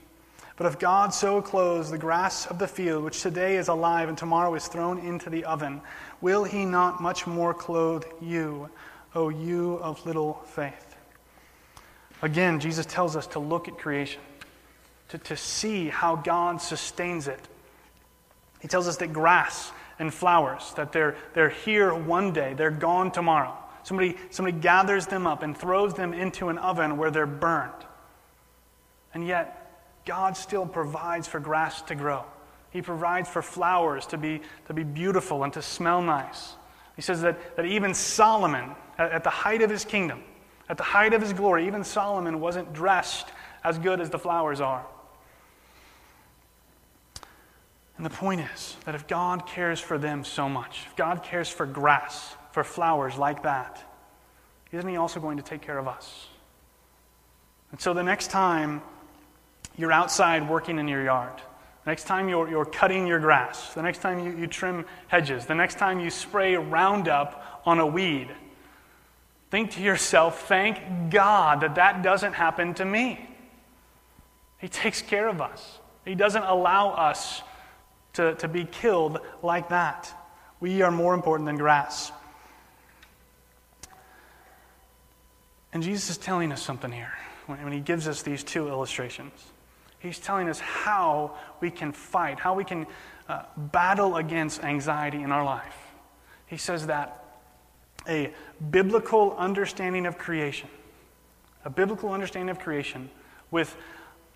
But 0.55 0.65
if 0.65 0.79
God 0.79 1.13
so 1.13 1.41
clothes 1.41 1.91
the 1.91 1.97
grass 1.97 2.45
of 2.45 2.57
the 2.57 2.67
field, 2.69 3.03
which 3.03 3.21
today 3.21 3.57
is 3.57 3.67
alive 3.67 4.07
and 4.07 4.17
tomorrow 4.17 4.55
is 4.55 4.67
thrown 4.67 4.97
into 4.99 5.29
the 5.29 5.43
oven, 5.43 5.81
will 6.21 6.45
he 6.45 6.63
not 6.63 7.01
much 7.01 7.27
more 7.27 7.53
clothe 7.53 8.05
you, 8.21 8.69
O 9.13 9.27
you 9.27 9.75
of 9.81 10.05
little 10.05 10.35
faith? 10.45 10.95
Again, 12.21 12.61
Jesus 12.61 12.85
tells 12.85 13.17
us 13.17 13.27
to 13.27 13.39
look 13.39 13.67
at 13.67 13.77
creation 13.77 14.21
to, 15.11 15.17
to 15.17 15.37
see 15.37 15.89
how 15.89 16.15
God 16.15 16.61
sustains 16.61 17.27
it. 17.27 17.39
He 18.61 18.67
tells 18.67 18.87
us 18.87 18.97
that 18.97 19.11
grass 19.11 19.71
and 19.99 20.13
flowers, 20.13 20.73
that 20.75 20.91
they're, 20.91 21.15
they're 21.33 21.49
here 21.49 21.93
one 21.93 22.31
day, 22.31 22.53
they're 22.53 22.71
gone 22.71 23.11
tomorrow. 23.11 23.55
Somebody, 23.83 24.15
somebody 24.29 24.57
gathers 24.57 25.07
them 25.07 25.27
up 25.27 25.43
and 25.43 25.57
throws 25.57 25.93
them 25.93 26.13
into 26.13 26.49
an 26.49 26.57
oven 26.57 26.97
where 26.97 27.11
they're 27.11 27.25
burned. 27.25 27.73
And 29.13 29.25
yet, 29.27 29.57
God 30.05 30.37
still 30.37 30.65
provides 30.65 31.27
for 31.27 31.39
grass 31.39 31.81
to 31.83 31.95
grow. 31.95 32.23
He 32.71 32.81
provides 32.81 33.27
for 33.27 33.41
flowers 33.41 34.05
to 34.07 34.17
be, 34.17 34.41
to 34.67 34.73
be 34.73 34.83
beautiful 34.83 35.43
and 35.43 35.51
to 35.53 35.61
smell 35.61 36.01
nice. 36.01 36.53
He 36.95 37.01
says 37.01 37.21
that, 37.21 37.57
that 37.57 37.65
even 37.65 37.93
Solomon, 37.93 38.71
at, 38.97 39.11
at 39.11 39.23
the 39.23 39.29
height 39.29 39.61
of 39.61 39.69
his 39.69 39.83
kingdom, 39.83 40.23
at 40.69 40.77
the 40.77 40.83
height 40.83 41.13
of 41.13 41.21
his 41.21 41.33
glory, 41.33 41.67
even 41.67 41.83
Solomon 41.83 42.39
wasn't 42.39 42.71
dressed 42.71 43.27
as 43.63 43.77
good 43.77 43.99
as 43.99 44.09
the 44.09 44.19
flowers 44.19 44.61
are. 44.61 44.85
And 48.01 48.09
the 48.09 48.17
point 48.17 48.41
is 48.41 48.77
that 48.85 48.95
if 48.95 49.07
God 49.07 49.45
cares 49.45 49.79
for 49.79 49.99
them 49.99 50.23
so 50.23 50.49
much, 50.49 50.87
if 50.87 50.95
God 50.95 51.21
cares 51.21 51.49
for 51.49 51.67
grass, 51.67 52.33
for 52.51 52.63
flowers 52.63 53.15
like 53.15 53.43
that, 53.43 53.79
isn't 54.71 54.89
He 54.89 54.95
also 54.95 55.19
going 55.19 55.37
to 55.37 55.43
take 55.43 55.61
care 55.61 55.77
of 55.77 55.87
us? 55.87 56.25
And 57.69 57.79
so 57.79 57.93
the 57.93 58.01
next 58.01 58.31
time 58.31 58.81
you're 59.77 59.91
outside 59.91 60.49
working 60.49 60.79
in 60.79 60.87
your 60.87 61.03
yard, 61.03 61.35
the 61.85 61.91
next 61.91 62.05
time 62.05 62.27
you're, 62.27 62.49
you're 62.49 62.65
cutting 62.65 63.05
your 63.05 63.19
grass, 63.19 63.75
the 63.75 63.83
next 63.83 63.99
time 63.99 64.17
you, 64.25 64.35
you 64.35 64.47
trim 64.47 64.83
hedges, 65.07 65.45
the 65.45 65.53
next 65.53 65.77
time 65.77 65.99
you 65.99 66.09
spray 66.09 66.55
Roundup 66.55 67.61
on 67.67 67.77
a 67.77 67.85
weed, 67.85 68.29
Think 69.51 69.69
to 69.71 69.81
yourself, 69.83 70.47
thank 70.47 71.11
God 71.11 71.61
that 71.61 71.75
that 71.75 72.01
doesn't 72.01 72.33
happen 72.33 72.73
to 72.75 72.85
me. 72.85 73.29
He 74.59 74.69
takes 74.69 75.03
care 75.03 75.27
of 75.27 75.39
us, 75.39 75.77
He 76.03 76.15
doesn't 76.15 76.41
allow 76.41 76.93
us 76.93 77.43
to, 78.13 78.35
to 78.35 78.47
be 78.47 78.65
killed 78.65 79.19
like 79.41 79.69
that. 79.69 80.13
We 80.59 80.81
are 80.81 80.91
more 80.91 81.13
important 81.13 81.47
than 81.47 81.57
grass. 81.57 82.11
And 85.73 85.81
Jesus 85.81 86.09
is 86.11 86.17
telling 86.17 86.51
us 86.51 86.61
something 86.61 86.91
here 86.91 87.13
when, 87.45 87.71
he 87.71 87.79
gives 87.79 88.07
us 88.07 88.21
these 88.21 88.43
two 88.43 88.67
illustrations. 88.67 89.31
He's 89.99 90.19
telling 90.19 90.49
us 90.49 90.59
how 90.59 91.37
we 91.59 91.71
can 91.71 91.91
fight, 91.91 92.39
how 92.39 92.53
we 92.53 92.63
can 92.63 92.87
uh, 93.29 93.43
battle 93.55 94.17
against 94.17 94.63
anxiety 94.63 95.21
in 95.21 95.31
our 95.31 95.43
life. 95.43 95.77
He 96.47 96.57
says 96.57 96.87
that 96.87 97.23
a 98.07 98.33
biblical 98.71 99.35
understanding 99.37 100.05
of 100.05 100.17
creation, 100.17 100.69
a 101.63 101.69
biblical 101.69 102.11
understanding 102.11 102.49
of 102.49 102.59
creation 102.59 103.09
with 103.51 103.75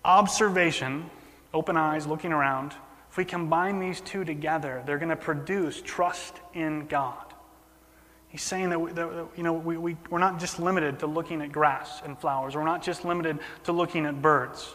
observation, 0.04 1.10
open 1.52 1.76
eyes, 1.76 2.06
looking 2.06 2.32
around, 2.32 2.74
if 3.16 3.18
we 3.18 3.24
combine 3.24 3.80
these 3.80 4.02
two 4.02 4.26
together, 4.26 4.82
they're 4.84 4.98
going 4.98 5.08
to 5.08 5.16
produce 5.16 5.80
trust 5.80 6.38
in 6.52 6.86
God. 6.86 7.24
He's 8.28 8.42
saying 8.42 8.68
that, 8.68 8.78
we, 8.78 8.92
that 8.92 9.28
you 9.34 9.42
know, 9.42 9.54
we, 9.54 9.78
we, 9.78 9.96
we're 10.10 10.18
not 10.18 10.38
just 10.38 10.60
limited 10.60 10.98
to 10.98 11.06
looking 11.06 11.40
at 11.40 11.50
grass 11.50 12.02
and 12.04 12.18
flowers. 12.18 12.54
We're 12.54 12.64
not 12.64 12.82
just 12.82 13.06
limited 13.06 13.38
to 13.64 13.72
looking 13.72 14.04
at 14.04 14.20
birds. 14.20 14.74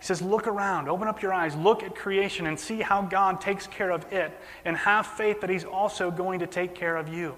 He 0.00 0.06
says, 0.06 0.22
look 0.22 0.46
around, 0.46 0.88
open 0.88 1.06
up 1.06 1.20
your 1.20 1.34
eyes, 1.34 1.54
look 1.54 1.82
at 1.82 1.94
creation 1.94 2.46
and 2.46 2.58
see 2.58 2.80
how 2.80 3.02
God 3.02 3.42
takes 3.42 3.66
care 3.66 3.90
of 3.90 4.10
it, 4.10 4.32
and 4.64 4.74
have 4.74 5.06
faith 5.06 5.42
that 5.42 5.50
He's 5.50 5.64
also 5.64 6.10
going 6.10 6.38
to 6.38 6.46
take 6.46 6.74
care 6.74 6.96
of 6.96 7.10
you. 7.10 7.34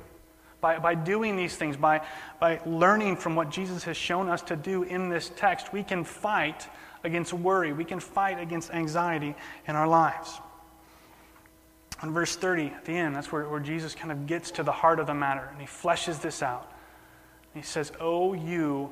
By, 0.60 0.78
by 0.78 0.94
doing 0.94 1.34
these 1.34 1.56
things, 1.56 1.76
by, 1.76 2.02
by 2.38 2.60
learning 2.64 3.16
from 3.16 3.34
what 3.34 3.50
Jesus 3.50 3.82
has 3.82 3.96
shown 3.96 4.28
us 4.28 4.40
to 4.42 4.54
do 4.54 4.84
in 4.84 5.08
this 5.08 5.32
text, 5.34 5.72
we 5.72 5.82
can 5.82 6.04
fight 6.04 6.68
against 7.04 7.32
worry. 7.32 7.72
We 7.72 7.84
can 7.84 8.00
fight 8.00 8.40
against 8.40 8.70
anxiety 8.70 9.34
in 9.68 9.76
our 9.76 9.86
lives. 9.86 10.40
In 12.02 12.12
verse 12.12 12.34
30, 12.34 12.66
at 12.66 12.84
the 12.84 12.92
end, 12.92 13.14
that's 13.14 13.30
where, 13.30 13.48
where 13.48 13.60
Jesus 13.60 13.94
kind 13.94 14.10
of 14.10 14.26
gets 14.26 14.50
to 14.52 14.62
the 14.62 14.72
heart 14.72 14.98
of 14.98 15.06
the 15.06 15.14
matter 15.14 15.48
and 15.50 15.60
he 15.60 15.66
fleshes 15.66 16.20
this 16.20 16.42
out. 16.42 16.70
he 17.54 17.62
says, 17.62 17.92
Oh, 18.00 18.32
you 18.32 18.90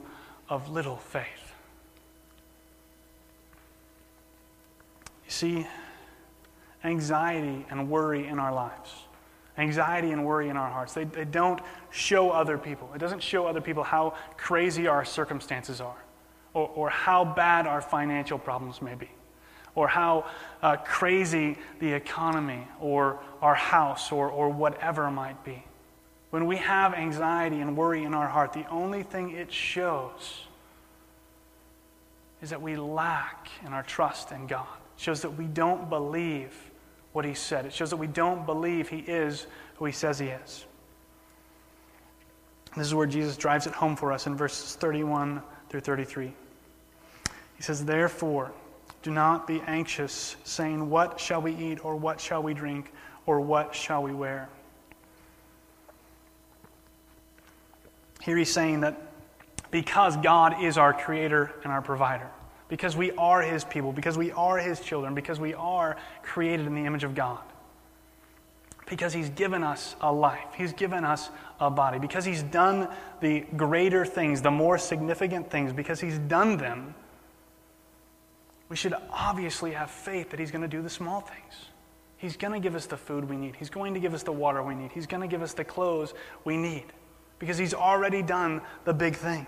of 0.48 0.70
little 0.70 0.96
faith. 0.96 1.55
You 5.25 5.31
see, 5.31 5.66
anxiety 6.85 7.66
and 7.70 7.90
worry 7.90 8.27
in 8.27 8.38
our 8.38 8.53
lives, 8.53 8.92
anxiety 9.59 10.12
and 10.12 10.25
worry 10.25 10.48
in 10.48 10.57
our 10.57 10.70
hearts, 10.70 10.94
they, 10.94 11.05
they 11.05 11.25
don't 11.25 11.61
show 11.90 12.31
other 12.31 12.59
people. 12.59 12.90
It 12.94 12.98
doesn't 12.98 13.22
show 13.22 13.46
other 13.46 13.61
people 13.61 13.83
how 13.83 14.14
crazy 14.37 14.87
our 14.87 15.05
circumstances 15.05 15.81
are 15.81 15.96
or, 16.54 16.68
or 16.74 16.90
how 16.90 17.24
bad 17.24 17.66
our 17.66 17.80
financial 17.80 18.38
problems 18.38 18.82
may 18.82 18.94
be 18.94 19.08
or 19.74 19.88
how 19.88 20.26
uh, 20.62 20.76
crazy 20.76 21.56
the 21.80 21.92
economy 21.92 22.66
or 22.80 23.18
our 23.40 23.54
house 23.54 24.12
or, 24.12 24.28
or 24.28 24.50
whatever 24.50 25.10
might 25.10 25.42
be. 25.44 25.64
When 26.30 26.46
we 26.46 26.56
have 26.56 26.94
anxiety 26.94 27.60
and 27.60 27.76
worry 27.76 28.04
in 28.04 28.14
our 28.14 28.28
heart, 28.28 28.52
the 28.52 28.68
only 28.68 29.02
thing 29.02 29.30
it 29.30 29.52
shows 29.52 30.46
is 32.40 32.50
that 32.50 32.60
we 32.60 32.76
lack 32.76 33.48
in 33.64 33.72
our 33.72 33.82
trust 33.82 34.32
in 34.32 34.46
God. 34.46 34.66
It 34.96 35.02
shows 35.02 35.22
that 35.22 35.30
we 35.30 35.44
don't 35.44 35.88
believe 35.88 36.54
what 37.12 37.24
He 37.24 37.34
said. 37.34 37.66
It 37.66 37.72
shows 37.72 37.90
that 37.90 37.96
we 37.96 38.06
don't 38.06 38.46
believe 38.46 38.88
He 38.88 38.98
is 38.98 39.46
who 39.76 39.84
He 39.84 39.92
says 39.92 40.18
He 40.18 40.26
is. 40.26 40.64
This 42.76 42.86
is 42.86 42.94
where 42.94 43.06
Jesus 43.06 43.36
drives 43.36 43.66
it 43.66 43.74
home 43.74 43.96
for 43.96 44.12
us 44.12 44.26
in 44.26 44.34
verses 44.34 44.74
31 44.76 45.42
through 45.68 45.80
33. 45.80 46.32
He 47.62 47.66
says, 47.66 47.85
Therefore, 47.85 48.51
do 49.05 49.12
not 49.12 49.46
be 49.46 49.61
anxious, 49.68 50.35
saying, 50.42 50.90
What 50.90 51.20
shall 51.20 51.40
we 51.40 51.55
eat, 51.55 51.85
or 51.85 51.94
what 51.94 52.20
shall 52.20 52.42
we 52.42 52.55
drink, 52.55 52.90
or 53.25 53.40
what 53.40 53.72
shall 53.72 54.03
we 54.03 54.12
wear? 54.12 54.48
Here 58.20 58.37
he's 58.37 58.53
saying 58.53 58.81
that 58.81 59.01
because 59.70 60.16
God 60.16 60.61
is 60.61 60.77
our 60.77 60.92
creator 60.92 61.53
and 61.62 61.72
our 61.72 61.81
provider, 61.81 62.29
because 62.66 62.96
we 62.96 63.12
are 63.12 63.42
his 63.42 63.62
people, 63.62 63.92
because 63.92 64.18
we 64.18 64.33
are 64.33 64.59
his 64.59 64.81
children, 64.81 65.14
because 65.14 65.38
we 65.38 65.55
are 65.55 65.96
created 66.25 66.66
in 66.66 66.75
the 66.75 66.85
image 66.85 67.05
of 67.05 67.14
God, 67.14 67.38
because 68.87 69.12
he's 69.12 69.31
given 69.31 69.62
us 69.62 69.94
a 70.01 70.12
life, 70.12 70.48
he's 70.57 70.72
given 70.72 71.05
us 71.05 71.31
a 71.61 71.70
body, 71.70 72.01
because 72.01 72.25
he's 72.25 72.42
done 72.42 72.88
the 73.20 73.42
greater 73.57 74.05
things, 74.05 74.42
the 74.42 74.51
more 74.51 74.79
significant 74.79 75.48
things, 75.48 75.72
because 75.72 76.01
he's 76.01 76.18
done 76.18 76.57
them 76.57 76.96
we 78.72 78.76
should 78.76 78.94
obviously 79.11 79.72
have 79.72 79.90
faith 79.90 80.30
that 80.30 80.40
He's 80.40 80.50
going 80.50 80.62
to 80.62 80.66
do 80.66 80.80
the 80.80 80.88
small 80.88 81.20
things. 81.20 81.66
He's 82.16 82.38
going 82.38 82.54
to 82.54 82.58
give 82.58 82.74
us 82.74 82.87
the 82.87 82.96
food 82.96 83.28
we 83.28 83.37
need. 83.37 83.54
He's 83.54 83.68
going 83.68 83.92
to 83.92 84.00
give 84.00 84.14
us 84.14 84.22
the 84.22 84.32
water 84.32 84.62
we 84.62 84.74
need. 84.74 84.92
He's 84.92 85.06
going 85.06 85.20
to 85.20 85.26
give 85.26 85.42
us 85.42 85.52
the 85.52 85.62
clothes 85.62 86.14
we 86.46 86.56
need 86.56 86.87
because 87.38 87.58
He's 87.58 87.74
already 87.74 88.22
done 88.22 88.62
the 88.87 88.94
big 88.94 89.16
thing. 89.16 89.46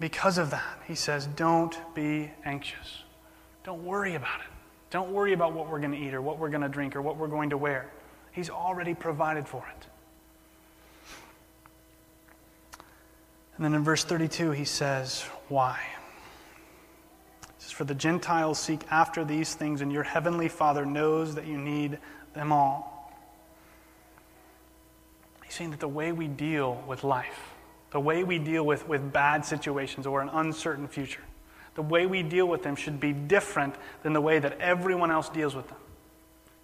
Because 0.00 0.38
of 0.38 0.50
that, 0.50 0.80
He 0.88 0.96
says, 0.96 1.28
don't 1.36 1.78
be 1.94 2.32
anxious. 2.44 3.04
Don't 3.62 3.84
worry 3.84 4.16
about 4.16 4.40
it. 4.40 4.50
Don't 4.90 5.12
worry 5.12 5.34
about 5.34 5.52
what 5.52 5.70
we're 5.70 5.78
going 5.78 5.92
to 5.92 5.98
eat 5.98 6.14
or 6.14 6.20
what 6.20 6.40
we're 6.40 6.50
going 6.50 6.62
to 6.62 6.68
drink 6.68 6.96
or 6.96 7.00
what 7.00 7.16
we're 7.16 7.28
going 7.28 7.50
to 7.50 7.56
wear. 7.56 7.92
He's 8.32 8.50
already 8.50 8.94
provided 8.94 9.46
for 9.46 9.64
it. 9.78 9.86
And 13.54 13.64
then 13.64 13.72
in 13.72 13.84
verse 13.84 14.02
32, 14.02 14.50
he 14.50 14.64
says, 14.64 15.22
Why? 15.46 15.78
For 17.74 17.82
the 17.82 17.94
Gentiles 17.94 18.60
seek 18.60 18.82
after 18.88 19.24
these 19.24 19.52
things, 19.54 19.80
and 19.80 19.90
your 19.90 20.04
heavenly 20.04 20.46
Father 20.48 20.86
knows 20.86 21.34
that 21.34 21.44
you 21.44 21.58
need 21.58 21.98
them 22.32 22.52
all. 22.52 23.12
He's 25.44 25.54
saying 25.54 25.72
that 25.72 25.80
the 25.80 25.88
way 25.88 26.12
we 26.12 26.28
deal 26.28 26.80
with 26.86 27.02
life, 27.02 27.52
the 27.90 27.98
way 27.98 28.22
we 28.22 28.38
deal 28.38 28.64
with, 28.64 28.86
with 28.86 29.12
bad 29.12 29.44
situations 29.44 30.06
or 30.06 30.22
an 30.22 30.28
uncertain 30.28 30.86
future, 30.86 31.24
the 31.74 31.82
way 31.82 32.06
we 32.06 32.22
deal 32.22 32.46
with 32.46 32.62
them 32.62 32.76
should 32.76 33.00
be 33.00 33.12
different 33.12 33.74
than 34.04 34.12
the 34.12 34.20
way 34.20 34.38
that 34.38 34.60
everyone 34.60 35.10
else 35.10 35.28
deals 35.28 35.56
with 35.56 35.66
them. 35.66 35.78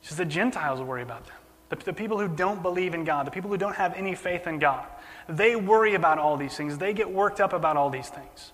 He 0.03 0.07
says 0.07 0.17
the 0.17 0.25
Gentiles 0.25 0.81
worry 0.81 1.03
about 1.03 1.27
them. 1.27 1.37
The, 1.71 1.77
the 1.87 1.93
people 1.93 2.21
who 2.21 2.29
don't 2.29 2.63
believe 2.63 2.95
in 2.95 3.03
God, 3.03 3.27
the 3.27 3.33
people 3.33 3.51
who 3.51 3.57
don't 3.57 3.75
have 3.75 3.95
any 3.95 4.15
faith 4.15 4.47
in 4.47 4.61
God, 4.61 4.87
they 5.29 5.57
worry 5.57 5.97
about 5.97 6.19
all 6.19 6.37
these 6.37 6.57
things. 6.57 6.79
They 6.79 6.93
get 6.93 7.11
worked 7.11 7.41
up 7.41 7.53
about 7.53 7.77
all 7.77 7.91
these 7.91 8.09
things. 8.09 8.53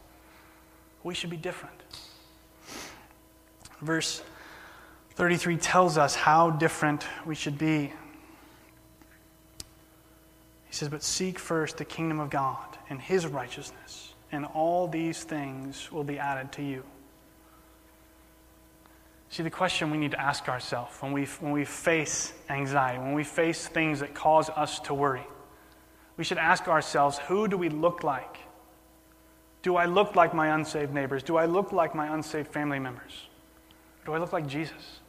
We 1.03 1.13
should 1.13 1.29
be 1.29 1.37
different. 1.37 1.75
Verse 3.81 4.23
33 5.15 5.57
tells 5.57 5.99
us 5.99 6.15
how 6.15 6.51
different 6.51 7.07
we 7.25 7.35
should 7.35 7.59
be. 7.59 7.93
He 10.67 10.73
says, 10.75 10.89
But 10.89 11.03
seek 11.03 11.39
first 11.39 11.79
the 11.79 11.85
kingdom 11.85 12.21
of 12.21 12.31
God 12.31 12.79
and 12.91 13.01
his 13.01 13.27
righteousness, 13.27 14.15
and 14.31 14.45
all 14.45 14.89
these 14.89 15.25
things 15.25 15.91
will 15.91 16.05
be 16.05 16.19
added 16.19 16.53
to 16.53 16.63
you. 16.63 16.85
See, 19.29 19.43
the 19.43 19.51
question 19.51 19.91
we 19.91 19.99
need 19.99 20.13
to 20.13 20.21
ask 20.21 20.49
ourselves 20.49 20.97
when 21.01 21.13
we, 21.13 21.25
when 21.41 21.53
we 21.53 21.65
face 21.65 22.33
anxiety, 22.49 22.99
when 22.99 23.13
we 23.13 23.25
face 23.25 23.67
things 23.67 24.01
that 24.01 24.15
cause 24.15 24.49
us 24.51 24.79
to 24.81 24.95
worry, 24.95 25.27
we 26.17 26.25
should 26.25 26.39
ask 26.39 26.69
ourselves 26.69 27.19
who 27.19 27.49
do 27.49 27.57
we 27.57 27.69
look 27.69 28.03
like? 28.03 28.39
Do 29.63 29.77
I 29.77 29.87
look 29.87 30.15
like 30.15 30.33
my 30.33 30.55
unsaved 30.55 30.95
neighbors? 30.95 31.23
Do 31.23 31.37
I 31.37 31.47
look 31.47 31.73
like 31.73 31.95
my 31.95 32.15
unsaved 32.15 32.49
family 32.49 32.79
members? 32.79 33.29
Do 34.07 34.13
I 34.13 34.19
look 34.19 34.33
like 34.33 34.47
Jesus? 34.47 35.01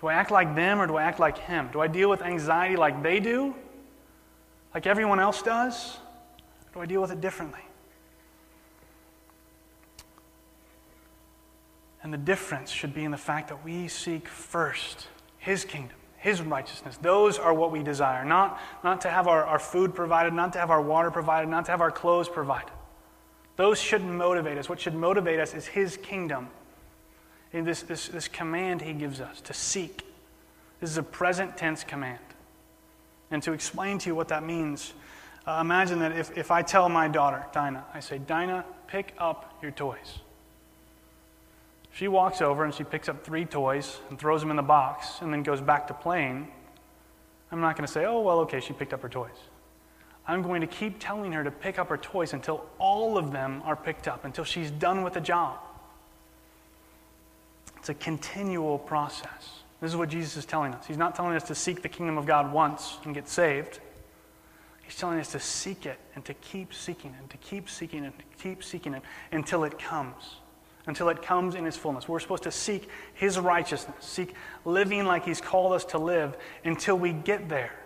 Do 0.00 0.06
I 0.06 0.14
act 0.14 0.30
like 0.30 0.54
them 0.54 0.80
or 0.80 0.86
do 0.86 0.96
I 0.96 1.02
act 1.02 1.18
like 1.18 1.36
Him? 1.36 1.68
Do 1.72 1.80
I 1.80 1.88
deal 1.88 2.08
with 2.08 2.22
anxiety 2.22 2.76
like 2.76 3.02
they 3.02 3.18
do? 3.20 3.54
Like 4.72 4.86
everyone 4.86 5.18
else 5.18 5.42
does? 5.42 5.98
Do 6.72 6.80
I 6.80 6.86
deal 6.86 7.00
with 7.00 7.10
it 7.10 7.20
differently? 7.20 7.60
And 12.02 12.12
the 12.12 12.18
difference 12.18 12.70
should 12.70 12.94
be 12.94 13.02
in 13.02 13.10
the 13.10 13.16
fact 13.16 13.48
that 13.48 13.64
we 13.64 13.88
seek 13.88 14.28
first 14.28 15.08
His 15.38 15.64
kingdom, 15.64 15.96
His 16.18 16.40
righteousness. 16.40 16.98
Those 16.98 17.36
are 17.38 17.52
what 17.52 17.72
we 17.72 17.82
desire. 17.82 18.24
Not, 18.24 18.60
not 18.84 19.00
to 19.00 19.08
have 19.08 19.26
our, 19.26 19.44
our 19.44 19.58
food 19.58 19.92
provided, 19.92 20.32
not 20.32 20.52
to 20.52 20.60
have 20.60 20.70
our 20.70 20.82
water 20.82 21.10
provided, 21.10 21.48
not 21.48 21.64
to 21.64 21.72
have 21.72 21.80
our 21.80 21.90
clothes 21.90 22.28
provided. 22.28 22.70
Those 23.56 23.80
shouldn't 23.80 24.12
motivate 24.12 24.56
us. 24.56 24.68
What 24.68 24.78
should 24.78 24.94
motivate 24.94 25.40
us 25.40 25.54
is 25.54 25.66
His 25.66 25.96
kingdom 25.96 26.44
in 26.44 26.65
this, 27.64 27.82
this, 27.82 28.08
this 28.08 28.28
command 28.28 28.82
he 28.82 28.92
gives 28.92 29.20
us 29.20 29.40
to 29.42 29.54
seek. 29.54 30.02
This 30.80 30.90
is 30.90 30.98
a 30.98 31.02
present 31.02 31.56
tense 31.56 31.84
command. 31.84 32.18
And 33.30 33.42
to 33.42 33.52
explain 33.52 33.98
to 33.98 34.10
you 34.10 34.14
what 34.14 34.28
that 34.28 34.44
means, 34.44 34.92
uh, 35.46 35.58
imagine 35.60 36.00
that 36.00 36.12
if, 36.12 36.36
if 36.36 36.50
I 36.50 36.62
tell 36.62 36.88
my 36.88 37.08
daughter, 37.08 37.46
Dinah, 37.52 37.84
I 37.94 38.00
say, 38.00 38.18
Dinah, 38.18 38.64
pick 38.88 39.14
up 39.18 39.58
your 39.62 39.70
toys. 39.70 40.18
She 41.92 42.08
walks 42.08 42.42
over 42.42 42.64
and 42.64 42.74
she 42.74 42.84
picks 42.84 43.08
up 43.08 43.24
three 43.24 43.46
toys 43.46 43.98
and 44.10 44.18
throws 44.18 44.42
them 44.42 44.50
in 44.50 44.56
the 44.56 44.62
box 44.62 45.22
and 45.22 45.32
then 45.32 45.42
goes 45.42 45.60
back 45.60 45.88
to 45.88 45.94
playing. 45.94 46.48
I'm 47.50 47.60
not 47.60 47.76
going 47.76 47.86
to 47.86 47.92
say, 47.92 48.04
oh, 48.04 48.20
well, 48.20 48.40
okay, 48.40 48.60
she 48.60 48.72
picked 48.72 48.92
up 48.92 49.00
her 49.00 49.08
toys. 49.08 49.30
I'm 50.28 50.42
going 50.42 50.60
to 50.60 50.66
keep 50.66 50.96
telling 50.98 51.32
her 51.32 51.44
to 51.44 51.50
pick 51.50 51.78
up 51.78 51.88
her 51.88 51.96
toys 51.96 52.32
until 52.32 52.66
all 52.78 53.16
of 53.16 53.32
them 53.32 53.62
are 53.64 53.76
picked 53.76 54.08
up, 54.08 54.24
until 54.24 54.44
she's 54.44 54.70
done 54.70 55.02
with 55.02 55.14
the 55.14 55.20
job. 55.20 55.58
It's 57.86 57.90
a 57.90 57.94
continual 57.94 58.80
process. 58.80 59.60
This 59.80 59.92
is 59.92 59.96
what 59.96 60.08
Jesus 60.08 60.36
is 60.36 60.44
telling 60.44 60.74
us. 60.74 60.88
He's 60.88 60.96
not 60.96 61.14
telling 61.14 61.36
us 61.36 61.44
to 61.44 61.54
seek 61.54 61.82
the 61.82 61.88
kingdom 61.88 62.18
of 62.18 62.26
God 62.26 62.52
once 62.52 62.98
and 63.04 63.14
get 63.14 63.28
saved. 63.28 63.78
He's 64.82 64.96
telling 64.96 65.20
us 65.20 65.30
to 65.30 65.38
seek 65.38 65.86
it 65.86 65.96
and 66.16 66.24
to 66.24 66.34
keep 66.34 66.74
seeking 66.74 67.12
it 67.12 67.20
and 67.20 67.30
to 67.30 67.36
keep 67.36 67.70
seeking 67.70 68.02
it 68.02 68.06
and 68.06 68.18
to 68.18 68.42
keep 68.42 68.64
seeking 68.64 68.92
it 68.92 69.02
until 69.30 69.62
it 69.62 69.78
comes. 69.78 70.38
Until 70.88 71.10
it 71.10 71.22
comes 71.22 71.54
in 71.54 71.64
its 71.64 71.76
fullness. 71.76 72.08
We're 72.08 72.18
supposed 72.18 72.42
to 72.42 72.50
seek 72.50 72.88
His 73.14 73.38
righteousness, 73.38 74.04
seek 74.04 74.34
living 74.64 75.04
like 75.04 75.24
He's 75.24 75.40
called 75.40 75.72
us 75.72 75.84
to 75.84 75.98
live 75.98 76.36
until 76.64 76.98
we 76.98 77.12
get 77.12 77.48
there. 77.48 77.78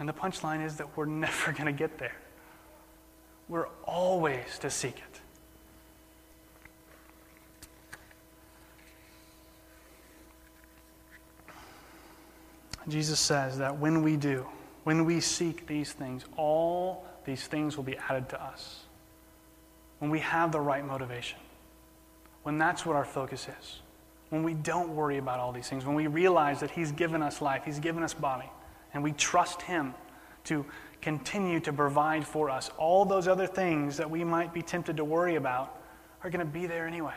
And 0.00 0.08
the 0.08 0.12
punchline 0.12 0.66
is 0.66 0.78
that 0.78 0.96
we're 0.96 1.04
never 1.06 1.52
going 1.52 1.66
to 1.66 1.72
get 1.72 1.98
there. 1.98 2.16
We're 3.48 3.68
always 3.84 4.58
to 4.62 4.68
seek 4.68 4.96
it. 4.96 5.20
Jesus 12.88 13.18
says 13.18 13.58
that 13.58 13.78
when 13.78 14.02
we 14.02 14.16
do, 14.16 14.46
when 14.84 15.04
we 15.04 15.20
seek 15.20 15.66
these 15.66 15.92
things, 15.92 16.24
all 16.36 17.04
these 17.24 17.46
things 17.46 17.76
will 17.76 17.84
be 17.84 17.96
added 18.08 18.28
to 18.30 18.42
us. 18.42 18.84
When 19.98 20.10
we 20.10 20.20
have 20.20 20.52
the 20.52 20.60
right 20.60 20.86
motivation, 20.86 21.38
when 22.44 22.58
that's 22.58 22.86
what 22.86 22.94
our 22.94 23.04
focus 23.04 23.48
is, 23.60 23.80
when 24.30 24.42
we 24.42 24.54
don't 24.54 24.94
worry 24.94 25.18
about 25.18 25.40
all 25.40 25.52
these 25.52 25.68
things, 25.68 25.84
when 25.84 25.96
we 25.96 26.06
realize 26.06 26.60
that 26.60 26.70
He's 26.70 26.92
given 26.92 27.22
us 27.22 27.40
life, 27.40 27.62
He's 27.64 27.80
given 27.80 28.02
us 28.02 28.14
body, 28.14 28.50
and 28.94 29.02
we 29.02 29.12
trust 29.12 29.62
Him 29.62 29.94
to 30.44 30.64
continue 31.02 31.60
to 31.60 31.72
provide 31.72 32.26
for 32.26 32.50
us, 32.50 32.70
all 32.78 33.04
those 33.04 33.28
other 33.28 33.46
things 33.46 33.96
that 33.96 34.10
we 34.10 34.24
might 34.24 34.52
be 34.52 34.62
tempted 34.62 34.96
to 34.96 35.04
worry 35.04 35.36
about 35.36 35.76
are 36.22 36.30
going 36.30 36.44
to 36.44 36.52
be 36.52 36.66
there 36.66 36.86
anyway. 36.86 37.14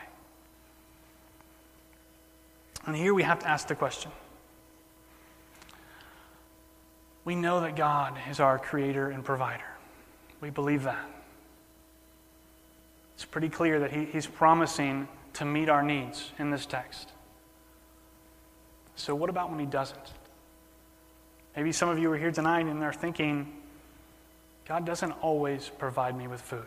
And 2.86 2.96
here 2.96 3.14
we 3.14 3.22
have 3.22 3.40
to 3.40 3.48
ask 3.48 3.68
the 3.68 3.74
question 3.74 4.10
we 7.24 7.34
know 7.34 7.60
that 7.60 7.76
God 7.76 8.16
is 8.30 8.40
our 8.40 8.58
creator 8.58 9.10
and 9.10 9.24
provider. 9.24 9.64
We 10.40 10.50
believe 10.50 10.84
that. 10.84 11.08
It's 13.14 13.24
pretty 13.24 13.50
clear 13.50 13.80
that 13.80 13.92
he, 13.92 14.06
He's 14.06 14.26
promising 14.26 15.06
to 15.34 15.44
meet 15.44 15.68
our 15.68 15.82
needs 15.82 16.32
in 16.38 16.50
this 16.50 16.66
text. 16.66 17.10
So, 18.96 19.14
what 19.14 19.30
about 19.30 19.50
when 19.50 19.60
He 19.60 19.66
doesn't? 19.66 19.98
Maybe 21.54 21.72
some 21.72 21.88
of 21.88 21.98
you 21.98 22.10
are 22.12 22.16
here 22.16 22.32
tonight 22.32 22.66
and 22.66 22.80
they're 22.80 22.92
thinking, 22.92 23.52
God 24.66 24.86
doesn't 24.86 25.12
always 25.12 25.68
provide 25.68 26.16
me 26.16 26.28
with 26.28 26.40
food. 26.40 26.66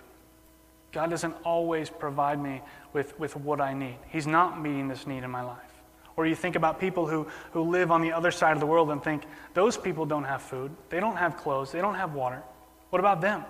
God 0.91 1.09
doesn't 1.09 1.35
always 1.43 1.89
provide 1.89 2.39
me 2.39 2.61
with, 2.93 3.19
with 3.19 3.35
what 3.35 3.59
I 3.59 3.73
need. 3.73 3.97
He's 4.09 4.27
not 4.27 4.61
meeting 4.61 4.87
this 4.87 5.07
need 5.07 5.23
in 5.23 5.31
my 5.31 5.41
life. 5.41 5.72
Or 6.15 6.27
you 6.27 6.35
think 6.35 6.55
about 6.55 6.79
people 6.79 7.07
who, 7.07 7.27
who 7.51 7.61
live 7.61 7.91
on 7.91 8.01
the 8.01 8.11
other 8.11 8.31
side 8.31 8.53
of 8.53 8.59
the 8.59 8.65
world 8.65 8.91
and 8.91 9.03
think, 9.03 9.23
those 9.53 9.77
people 9.77 10.05
don't 10.05 10.25
have 10.25 10.41
food, 10.41 10.71
they 10.89 10.99
don't 10.99 11.15
have 11.15 11.37
clothes, 11.37 11.71
they 11.71 11.81
don't 11.81 11.95
have 11.95 12.13
water. 12.13 12.43
What 12.91 12.99
about 12.99 13.21
them? 13.21 13.43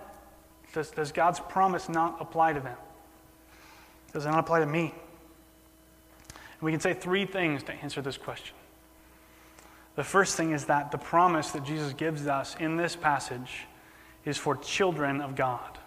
Does, 0.73 0.91
does 0.91 1.11
God's 1.11 1.39
promise 1.39 1.89
not 1.89 2.17
apply 2.19 2.53
to 2.53 2.59
them? 2.59 2.77
Does 4.13 4.25
it 4.25 4.29
not 4.29 4.39
apply 4.39 4.59
to 4.59 4.65
me? 4.65 4.93
And 6.31 6.61
we 6.61 6.71
can 6.71 6.79
say 6.79 6.93
three 6.93 7.25
things 7.25 7.63
to 7.63 7.73
answer 7.73 8.01
this 8.01 8.17
question. 8.17 8.55
The 9.95 10.03
first 10.03 10.37
thing 10.37 10.51
is 10.51 10.65
that 10.65 10.91
the 10.91 10.97
promise 10.97 11.51
that 11.51 11.63
Jesus 11.63 11.93
gives 11.93 12.27
us 12.27 12.55
in 12.59 12.77
this 12.77 12.95
passage 12.95 13.67
is 14.25 14.37
for 14.37 14.55
children 14.55 15.21
of 15.21 15.35
God. 15.35 15.77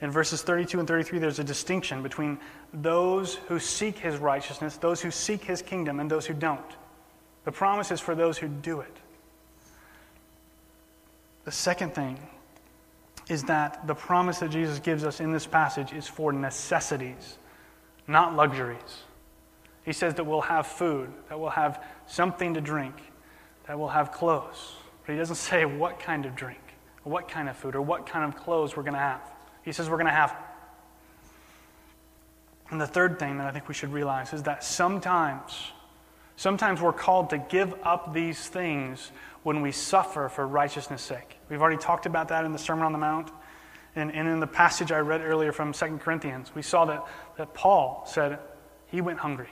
In 0.00 0.10
verses 0.10 0.42
32 0.42 0.78
and 0.78 0.86
33, 0.86 1.18
there's 1.18 1.38
a 1.38 1.44
distinction 1.44 2.02
between 2.02 2.38
those 2.72 3.36
who 3.48 3.58
seek 3.58 3.98
his 3.98 4.18
righteousness, 4.18 4.76
those 4.76 5.00
who 5.00 5.10
seek 5.10 5.44
his 5.44 5.62
kingdom, 5.62 6.00
and 6.00 6.10
those 6.10 6.26
who 6.26 6.34
don't. 6.34 6.60
The 7.44 7.52
promise 7.52 7.90
is 7.90 8.00
for 8.00 8.14
those 8.14 8.36
who 8.36 8.48
do 8.48 8.80
it. 8.80 8.96
The 11.44 11.52
second 11.52 11.94
thing 11.94 12.18
is 13.28 13.44
that 13.44 13.86
the 13.86 13.94
promise 13.94 14.40
that 14.40 14.50
Jesus 14.50 14.78
gives 14.80 15.04
us 15.04 15.20
in 15.20 15.32
this 15.32 15.46
passage 15.46 15.92
is 15.92 16.06
for 16.06 16.32
necessities, 16.32 17.38
not 18.06 18.36
luxuries. 18.36 19.04
He 19.84 19.92
says 19.92 20.14
that 20.14 20.24
we'll 20.24 20.42
have 20.42 20.66
food, 20.66 21.10
that 21.28 21.38
we'll 21.38 21.50
have 21.50 21.82
something 22.06 22.54
to 22.54 22.60
drink, 22.60 22.94
that 23.66 23.78
we'll 23.78 23.88
have 23.88 24.12
clothes. 24.12 24.74
But 25.06 25.12
he 25.12 25.18
doesn't 25.18 25.36
say 25.36 25.64
what 25.64 26.00
kind 26.00 26.26
of 26.26 26.34
drink, 26.34 26.60
or 27.04 27.12
what 27.12 27.28
kind 27.28 27.48
of 27.48 27.56
food, 27.56 27.74
or 27.74 27.80
what 27.80 28.06
kind 28.06 28.24
of 28.24 28.38
clothes 28.38 28.76
we're 28.76 28.82
going 28.82 28.94
to 28.94 28.98
have. 28.98 29.22
He 29.66 29.72
says 29.72 29.90
we're 29.90 29.96
going 29.96 30.06
to 30.06 30.12
have. 30.12 30.34
And 32.70 32.80
the 32.80 32.86
third 32.86 33.18
thing 33.18 33.38
that 33.38 33.48
I 33.48 33.50
think 33.50 33.68
we 33.68 33.74
should 33.74 33.92
realize 33.92 34.32
is 34.32 34.44
that 34.44 34.62
sometimes, 34.62 35.72
sometimes 36.36 36.80
we're 36.80 36.92
called 36.92 37.30
to 37.30 37.38
give 37.38 37.74
up 37.82 38.14
these 38.14 38.48
things 38.48 39.10
when 39.42 39.60
we 39.60 39.72
suffer 39.72 40.28
for 40.28 40.46
righteousness' 40.46 41.02
sake. 41.02 41.38
We've 41.50 41.60
already 41.60 41.78
talked 41.78 42.06
about 42.06 42.28
that 42.28 42.44
in 42.44 42.52
the 42.52 42.58
Sermon 42.58 42.84
on 42.84 42.92
the 42.92 42.98
Mount. 42.98 43.32
And, 43.96 44.12
and 44.12 44.28
in 44.28 44.38
the 44.38 44.46
passage 44.46 44.92
I 44.92 44.98
read 44.98 45.20
earlier 45.20 45.50
from 45.50 45.72
2 45.72 45.98
Corinthians, 45.98 46.54
we 46.54 46.62
saw 46.62 46.84
that, 46.84 47.04
that 47.36 47.52
Paul 47.52 48.04
said 48.06 48.38
he 48.86 49.00
went 49.00 49.18
hungry. 49.18 49.50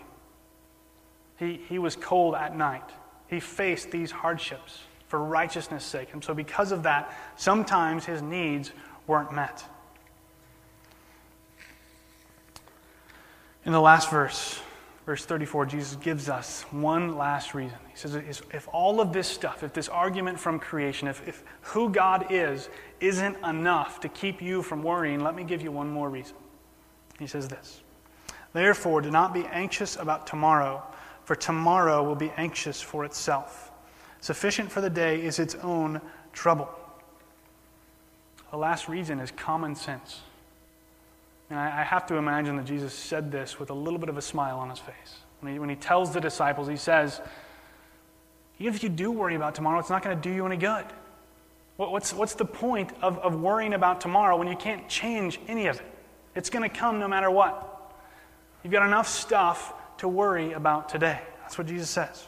He, 1.40 1.60
he 1.68 1.80
was 1.80 1.96
cold 1.96 2.36
at 2.36 2.56
night. 2.56 2.88
He 3.26 3.40
faced 3.40 3.90
these 3.90 4.12
hardships 4.12 4.78
for 5.08 5.18
righteousness' 5.18 5.84
sake. 5.84 6.10
And 6.12 6.22
so, 6.22 6.34
because 6.34 6.70
of 6.70 6.84
that, 6.84 7.12
sometimes 7.34 8.04
his 8.04 8.22
needs 8.22 8.70
weren't 9.08 9.32
met. 9.32 9.64
In 13.64 13.72
the 13.72 13.80
last 13.80 14.10
verse, 14.10 14.60
verse 15.06 15.24
34, 15.24 15.66
Jesus 15.66 15.96
gives 15.96 16.28
us 16.28 16.62
one 16.70 17.16
last 17.16 17.54
reason. 17.54 17.78
He 17.90 17.96
says, 17.96 18.14
if 18.52 18.68
all 18.72 19.00
of 19.00 19.12
this 19.12 19.26
stuff, 19.26 19.62
if 19.62 19.72
this 19.72 19.88
argument 19.88 20.38
from 20.38 20.58
creation, 20.58 21.08
if, 21.08 21.26
if 21.26 21.42
who 21.62 21.88
God 21.88 22.26
is 22.30 22.68
isn't 23.00 23.36
enough 23.44 24.00
to 24.00 24.08
keep 24.08 24.42
you 24.42 24.62
from 24.62 24.82
worrying, 24.82 25.20
let 25.20 25.34
me 25.34 25.44
give 25.44 25.62
you 25.62 25.72
one 25.72 25.90
more 25.90 26.10
reason. 26.10 26.36
He 27.18 27.26
says 27.26 27.48
this 27.48 27.80
Therefore, 28.52 29.00
do 29.00 29.10
not 29.10 29.32
be 29.32 29.46
anxious 29.46 29.96
about 29.96 30.26
tomorrow, 30.26 30.82
for 31.24 31.34
tomorrow 31.34 32.02
will 32.02 32.14
be 32.14 32.32
anxious 32.36 32.82
for 32.82 33.04
itself. 33.04 33.72
Sufficient 34.20 34.70
for 34.70 34.80
the 34.80 34.90
day 34.90 35.22
is 35.22 35.38
its 35.38 35.54
own 35.56 36.00
trouble. 36.32 36.68
The 38.50 38.58
last 38.58 38.88
reason 38.88 39.20
is 39.20 39.30
common 39.30 39.74
sense. 39.74 40.20
And 41.50 41.58
I, 41.58 41.80
I 41.80 41.82
have 41.82 42.06
to 42.06 42.16
imagine 42.16 42.56
that 42.56 42.66
Jesus 42.66 42.94
said 42.94 43.30
this 43.30 43.58
with 43.58 43.70
a 43.70 43.74
little 43.74 43.98
bit 43.98 44.08
of 44.08 44.16
a 44.16 44.22
smile 44.22 44.58
on 44.58 44.70
his 44.70 44.78
face. 44.78 45.18
When 45.40 45.52
he, 45.52 45.58
when 45.58 45.68
he 45.68 45.76
tells 45.76 46.12
the 46.12 46.20
disciples, 46.20 46.68
he 46.68 46.76
says, 46.76 47.20
Even 48.58 48.74
if 48.74 48.82
you 48.82 48.88
do 48.88 49.10
worry 49.10 49.34
about 49.34 49.54
tomorrow, 49.54 49.78
it's 49.78 49.90
not 49.90 50.02
going 50.02 50.16
to 50.16 50.22
do 50.22 50.34
you 50.34 50.46
any 50.46 50.56
good. 50.56 50.86
What, 51.76 51.92
what's, 51.92 52.12
what's 52.12 52.34
the 52.34 52.44
point 52.44 52.92
of, 53.02 53.18
of 53.18 53.40
worrying 53.40 53.74
about 53.74 54.00
tomorrow 54.00 54.36
when 54.36 54.48
you 54.48 54.56
can't 54.56 54.88
change 54.88 55.40
any 55.48 55.66
of 55.66 55.80
it? 55.80 55.86
It's 56.34 56.50
going 56.50 56.68
to 56.68 56.74
come 56.74 56.98
no 56.98 57.08
matter 57.08 57.30
what. 57.30 57.92
You've 58.62 58.72
got 58.72 58.86
enough 58.86 59.08
stuff 59.08 59.74
to 59.98 60.08
worry 60.08 60.52
about 60.52 60.88
today. 60.88 61.20
That's 61.42 61.58
what 61.58 61.66
Jesus 61.66 61.90
says. 61.90 62.26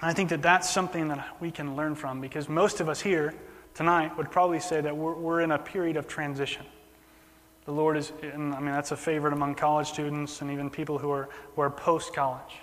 And 0.00 0.10
I 0.10 0.14
think 0.14 0.30
that 0.30 0.42
that's 0.42 0.70
something 0.70 1.08
that 1.08 1.36
we 1.40 1.50
can 1.50 1.76
learn 1.76 1.94
from 1.94 2.20
because 2.20 2.48
most 2.48 2.80
of 2.80 2.88
us 2.88 3.00
here 3.00 3.34
tonight 3.74 4.16
would 4.16 4.30
probably 4.30 4.60
say 4.60 4.80
that 4.80 4.96
we're, 4.96 5.14
we're 5.14 5.40
in 5.40 5.50
a 5.50 5.58
period 5.58 5.96
of 5.96 6.08
transition. 6.08 6.64
The 7.66 7.72
Lord 7.72 7.96
is, 7.96 8.12
and 8.22 8.54
I 8.54 8.60
mean, 8.60 8.72
that's 8.72 8.92
a 8.92 8.96
favorite 8.96 9.32
among 9.32 9.54
college 9.54 9.88
students 9.88 10.42
and 10.42 10.50
even 10.50 10.68
people 10.68 10.98
who 10.98 11.10
are, 11.10 11.28
who 11.54 11.62
are 11.62 11.70
post 11.70 12.12
college. 12.12 12.60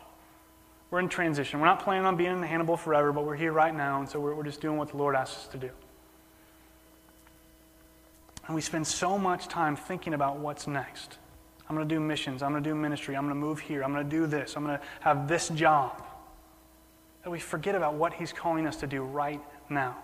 We're 0.91 0.99
in 0.99 1.09
transition. 1.09 1.59
We're 1.59 1.67
not 1.67 1.83
planning 1.83 2.05
on 2.05 2.17
being 2.17 2.31
in 2.31 2.43
Hannibal 2.43 2.77
forever, 2.77 3.11
but 3.11 3.25
we're 3.25 3.35
here 3.35 3.53
right 3.53 3.73
now, 3.73 3.99
and 3.99 4.07
so 4.07 4.19
we're, 4.19 4.35
we're 4.35 4.43
just 4.43 4.61
doing 4.61 4.77
what 4.77 4.89
the 4.89 4.97
Lord 4.97 5.15
asks 5.15 5.37
us 5.37 5.47
to 5.47 5.57
do. 5.57 5.69
And 8.45 8.55
we 8.55 8.61
spend 8.61 8.85
so 8.85 9.17
much 9.17 9.47
time 9.47 9.75
thinking 9.75 10.13
about 10.13 10.37
what's 10.37 10.67
next. 10.67 11.17
I'm 11.69 11.75
going 11.75 11.87
to 11.87 11.95
do 11.95 12.01
missions. 12.01 12.43
I'm 12.43 12.51
going 12.51 12.63
to 12.63 12.69
do 12.69 12.75
ministry. 12.75 13.15
I'm 13.15 13.23
going 13.23 13.33
to 13.33 13.39
move 13.39 13.59
here. 13.59 13.83
I'm 13.83 13.93
going 13.93 14.03
to 14.03 14.09
do 14.09 14.27
this. 14.27 14.57
I'm 14.57 14.65
going 14.65 14.77
to 14.77 14.83
have 14.99 15.29
this 15.29 15.47
job. 15.49 16.03
That 17.23 17.29
we 17.29 17.39
forget 17.39 17.75
about 17.75 17.93
what 17.93 18.13
He's 18.13 18.33
calling 18.33 18.67
us 18.67 18.75
to 18.77 18.87
do 18.87 19.03
right 19.03 19.39
now. 19.69 19.95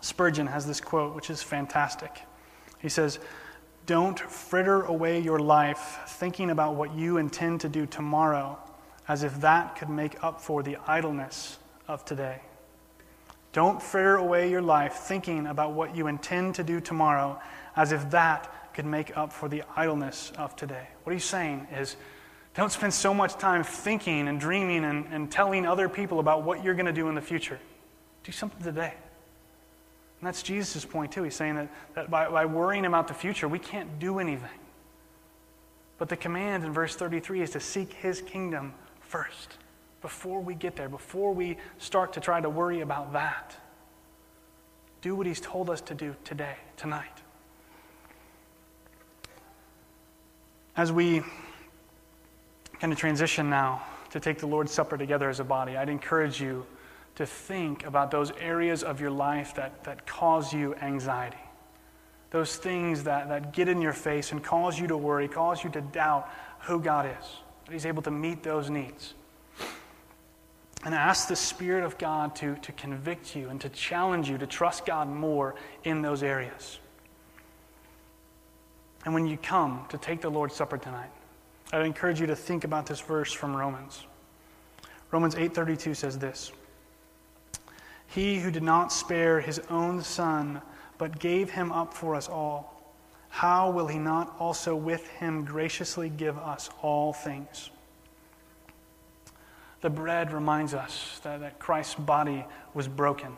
Spurgeon 0.00 0.46
has 0.46 0.66
this 0.66 0.80
quote, 0.80 1.14
which 1.14 1.28
is 1.28 1.42
fantastic. 1.42 2.22
He 2.78 2.88
says, 2.88 3.18
Don't 3.86 4.18
fritter 4.18 4.82
away 4.82 5.20
your 5.20 5.38
life 5.38 6.00
thinking 6.06 6.50
about 6.50 6.74
what 6.74 6.94
you 6.94 7.18
intend 7.18 7.60
to 7.62 7.68
do 7.68 7.86
tomorrow 7.86 8.58
as 9.08 9.22
if 9.22 9.40
that 9.40 9.76
could 9.76 9.88
make 9.88 10.22
up 10.22 10.40
for 10.40 10.62
the 10.62 10.76
idleness 10.86 11.58
of 11.86 12.04
today. 12.04 12.40
Don't 13.52 13.82
fritter 13.82 14.16
away 14.16 14.50
your 14.50 14.62
life 14.62 14.94
thinking 14.94 15.46
about 15.46 15.72
what 15.72 15.96
you 15.96 16.08
intend 16.08 16.56
to 16.56 16.64
do 16.64 16.80
tomorrow 16.80 17.40
as 17.74 17.92
if 17.92 18.10
that 18.10 18.52
could 18.74 18.84
make 18.84 19.16
up 19.16 19.32
for 19.32 19.48
the 19.48 19.62
idleness 19.74 20.32
of 20.36 20.54
today. 20.56 20.88
What 21.04 21.12
he's 21.12 21.24
saying 21.24 21.68
is 21.72 21.96
Don't 22.54 22.72
spend 22.72 22.92
so 22.92 23.14
much 23.14 23.36
time 23.36 23.62
thinking 23.62 24.28
and 24.28 24.40
dreaming 24.40 24.84
and, 24.84 25.06
and 25.10 25.30
telling 25.30 25.66
other 25.66 25.88
people 25.88 26.20
about 26.20 26.42
what 26.42 26.64
you're 26.64 26.74
going 26.74 26.86
to 26.86 26.92
do 26.92 27.08
in 27.08 27.14
the 27.14 27.22
future. 27.22 27.58
Do 28.24 28.32
something 28.32 28.62
today. 28.62 28.94
And 30.20 30.26
that's 30.26 30.42
Jesus' 30.42 30.84
point, 30.84 31.12
too. 31.12 31.22
He's 31.22 31.34
saying 31.34 31.56
that, 31.56 31.68
that 31.94 32.10
by, 32.10 32.28
by 32.28 32.46
worrying 32.46 32.86
about 32.86 33.08
the 33.08 33.14
future, 33.14 33.48
we 33.48 33.58
can't 33.58 33.98
do 33.98 34.18
anything. 34.18 34.48
But 35.98 36.08
the 36.08 36.16
command 36.16 36.64
in 36.64 36.72
verse 36.72 36.96
33 36.96 37.42
is 37.42 37.50
to 37.50 37.60
seek 37.60 37.92
his 37.92 38.22
kingdom 38.22 38.74
first 39.00 39.58
before 40.02 40.40
we 40.40 40.54
get 40.54 40.76
there, 40.76 40.88
before 40.88 41.32
we 41.32 41.56
start 41.78 42.12
to 42.14 42.20
try 42.20 42.40
to 42.40 42.48
worry 42.48 42.80
about 42.80 43.12
that. 43.12 43.56
Do 45.00 45.14
what 45.14 45.26
he's 45.26 45.40
told 45.40 45.70
us 45.70 45.80
to 45.82 45.94
do 45.94 46.14
today, 46.24 46.56
tonight. 46.76 47.22
As 50.76 50.92
we 50.92 51.22
kind 52.80 52.92
of 52.92 52.98
transition 52.98 53.48
now 53.48 53.82
to 54.10 54.20
take 54.20 54.38
the 54.38 54.46
Lord's 54.46 54.72
Supper 54.72 54.98
together 54.98 55.30
as 55.30 55.40
a 55.40 55.44
body, 55.44 55.76
I'd 55.76 55.88
encourage 55.88 56.40
you 56.40 56.66
to 57.16 57.26
think 57.26 57.84
about 57.84 58.10
those 58.10 58.30
areas 58.38 58.82
of 58.82 59.00
your 59.00 59.10
life 59.10 59.54
that, 59.54 59.84
that 59.84 60.06
cause 60.06 60.52
you 60.52 60.74
anxiety. 60.76 61.36
Those 62.30 62.56
things 62.56 63.04
that, 63.04 63.28
that 63.28 63.52
get 63.52 63.68
in 63.68 63.80
your 63.80 63.94
face 63.94 64.32
and 64.32 64.42
cause 64.42 64.78
you 64.78 64.86
to 64.88 64.96
worry, 64.96 65.26
cause 65.26 65.64
you 65.64 65.70
to 65.70 65.80
doubt 65.80 66.30
who 66.60 66.80
God 66.80 67.06
is, 67.06 67.26
that 67.64 67.72
He's 67.72 67.86
able 67.86 68.02
to 68.02 68.10
meet 68.10 68.42
those 68.42 68.70
needs. 68.70 69.14
And 70.84 70.94
ask 70.94 71.26
the 71.26 71.36
Spirit 71.36 71.84
of 71.84 71.98
God 71.98 72.36
to, 72.36 72.54
to 72.56 72.70
convict 72.72 73.34
you 73.34 73.48
and 73.48 73.60
to 73.62 73.68
challenge 73.70 74.28
you 74.28 74.38
to 74.38 74.46
trust 74.46 74.86
God 74.86 75.08
more 75.08 75.56
in 75.84 76.02
those 76.02 76.22
areas. 76.22 76.78
And 79.04 79.14
when 79.14 79.26
you 79.26 79.38
come 79.38 79.86
to 79.88 79.98
take 79.98 80.20
the 80.20 80.30
Lord's 80.30 80.54
Supper 80.54 80.76
tonight, 80.76 81.10
I'd 81.72 81.86
encourage 81.86 82.20
you 82.20 82.26
to 82.26 82.36
think 82.36 82.64
about 82.64 82.86
this 82.86 83.00
verse 83.00 83.32
from 83.32 83.56
Romans. 83.56 84.04
Romans 85.10 85.34
8:32 85.34 85.96
says 85.96 86.18
this: 86.18 86.52
He 88.06 88.38
who 88.38 88.50
did 88.50 88.62
not 88.62 88.92
spare 88.92 89.40
his 89.40 89.60
own 89.70 90.02
son, 90.02 90.62
but 90.98 91.18
gave 91.18 91.50
him 91.50 91.72
up 91.72 91.92
for 91.92 92.14
us 92.14 92.28
all, 92.28 92.94
how 93.28 93.70
will 93.70 93.86
he 93.86 93.98
not 93.98 94.34
also 94.38 94.74
with 94.74 95.06
him 95.08 95.44
graciously 95.44 96.08
give 96.08 96.38
us 96.38 96.70
all 96.80 97.12
things? 97.12 97.70
The 99.82 99.90
bread 99.90 100.32
reminds 100.32 100.72
us 100.72 101.20
that, 101.22 101.40
that 101.40 101.58
Christ's 101.58 101.96
body 101.96 102.44
was 102.72 102.88
broken. 102.88 103.36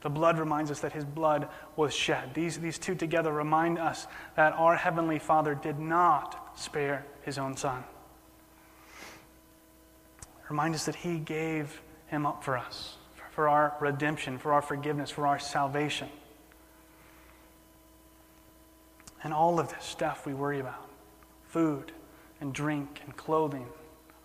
The 0.00 0.10
blood 0.10 0.38
reminds 0.38 0.70
us 0.70 0.80
that 0.80 0.92
his 0.92 1.04
blood 1.04 1.48
was 1.76 1.94
shed. 1.94 2.34
These, 2.34 2.58
these 2.58 2.78
two 2.78 2.94
together 2.94 3.32
remind 3.32 3.78
us 3.78 4.06
that 4.36 4.52
our 4.54 4.76
Heavenly 4.76 5.18
Father 5.18 5.54
did 5.54 5.78
not 5.78 6.58
spare 6.58 7.04
his 7.22 7.38
own 7.38 7.56
Son. 7.56 7.84
Remind 10.48 10.74
us 10.74 10.84
that 10.86 10.94
he 10.96 11.18
gave 11.18 11.80
him 12.06 12.26
up 12.26 12.42
for 12.42 12.56
us, 12.56 12.96
for 13.38 13.48
our 13.48 13.72
redemption, 13.78 14.36
for 14.36 14.52
our 14.52 14.60
forgiveness, 14.60 15.10
for 15.10 15.24
our 15.24 15.38
salvation. 15.38 16.08
And 19.22 19.32
all 19.32 19.60
of 19.60 19.68
this 19.68 19.84
stuff 19.84 20.26
we 20.26 20.34
worry 20.34 20.58
about 20.58 20.88
food 21.46 21.92
and 22.40 22.52
drink 22.52 23.00
and 23.04 23.16
clothing, 23.16 23.68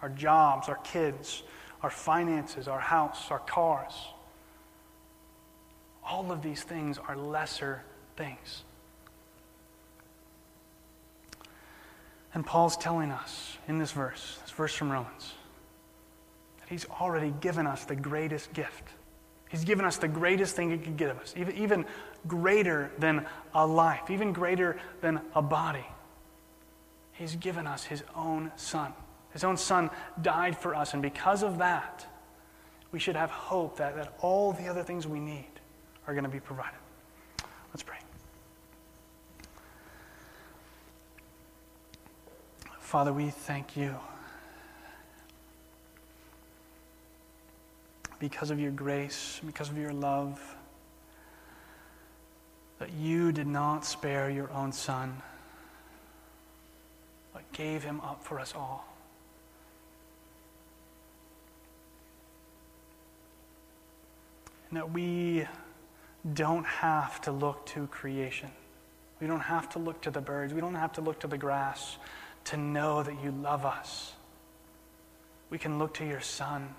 our 0.02 0.10
jobs, 0.10 0.68
our 0.68 0.78
kids, 0.78 1.44
our 1.84 1.92
finances, 1.92 2.68
our 2.68 2.80
house, 2.80 3.30
our 3.30 3.38
cars. 3.38 3.94
All 6.04 6.32
of 6.32 6.42
these 6.42 6.64
things 6.64 6.98
are 6.98 7.16
lesser 7.16 7.84
things. 8.18 8.64
And 12.34 12.44
Paul's 12.44 12.78
telling 12.78 13.12
us 13.12 13.60
in 13.68 13.78
this 13.78 13.92
verse, 13.92 14.40
this 14.42 14.50
verse 14.50 14.74
from 14.74 14.92
Romans, 14.92 15.36
that 16.62 16.70
he's 16.70 16.88
already 17.00 17.32
given 17.42 17.68
us 17.68 17.86
the 17.86 17.96
greatest 17.96 18.52
gift. 18.54 18.90
He's 19.54 19.64
given 19.64 19.86
us 19.86 19.98
the 19.98 20.08
greatest 20.08 20.56
thing 20.56 20.72
he 20.72 20.80
could 20.80 20.98
give 20.98 21.16
us, 21.20 21.36
even, 21.38 21.56
even 21.56 21.86
greater 22.28 22.90
than 22.98 23.28
a 23.54 23.68
life, 23.68 24.10
even 24.10 24.34
greater 24.34 24.78
than 25.02 25.22
a 25.36 25.44
body. 25.44 25.86
He's 27.12 27.36
given 27.36 27.68
us 27.68 27.84
his 27.84 28.04
own 28.16 28.52
son. 28.56 28.94
His 29.30 29.44
own 29.44 29.58
son 29.58 29.92
died 30.24 30.58
for 30.58 30.74
us, 30.74 30.94
and 30.94 31.04
because 31.04 31.44
of 31.44 31.60
that, 31.60 32.08
we 32.92 32.98
should 32.98 33.16
have 33.16 33.30
hope 33.30 33.78
that, 33.78 33.96
that 33.96 34.16
all 34.22 34.54
the 34.54 34.68
other 34.68 34.82
things 34.82 35.06
we 35.06 35.20
need 35.20 35.46
are 36.08 36.16
going 36.16 36.24
to 36.24 36.32
be 36.32 36.40
provided. 36.40 36.80
Let's 37.70 37.84
pray. 37.84 37.98
Father, 42.80 43.14
we 43.14 43.30
thank 43.30 43.78
you 43.78 43.96
because 48.24 48.52
of 48.52 48.58
your 48.58 48.72
grace, 48.72 49.42
because 49.46 49.68
of 49.68 49.78
your 49.78 49.92
love, 49.92 50.56
that 52.80 52.90
you 52.94 53.34
did 53.34 53.48
not 53.48 53.84
spare 53.84 54.30
your 54.30 54.50
own 54.54 54.72
son, 54.72 55.22
but 57.34 57.42
gave 57.52 57.84
him 57.84 58.00
up 58.00 58.24
for 58.24 58.40
us 58.40 58.54
all. 58.56 58.88
And 64.70 64.78
that 64.78 64.90
we 64.90 65.46
don't 66.34 66.66
have 66.66 67.20
to 67.24 67.32
look 67.34 67.66
to 67.66 67.88
creation. 67.88 68.52
We 69.20 69.28
don't 69.28 69.42
have 69.42 69.68
to 69.72 69.80
look 69.80 70.00
to 70.04 70.12
the 70.12 70.22
birds. 70.22 70.54
We 70.54 70.62
don't 70.62 70.76
have 70.76 70.94
to 70.94 71.02
look 71.02 71.20
to 71.20 71.28
the 71.28 71.38
grass 71.38 71.98
to 72.46 72.56
know 72.56 73.04
that 73.04 73.22
you 73.22 73.32
love 73.32 73.66
us. 73.66 74.14
We 75.50 75.58
can 75.58 75.78
look 75.78 75.96
to 75.96 76.06
your 76.06 76.22
Son. 76.22 76.74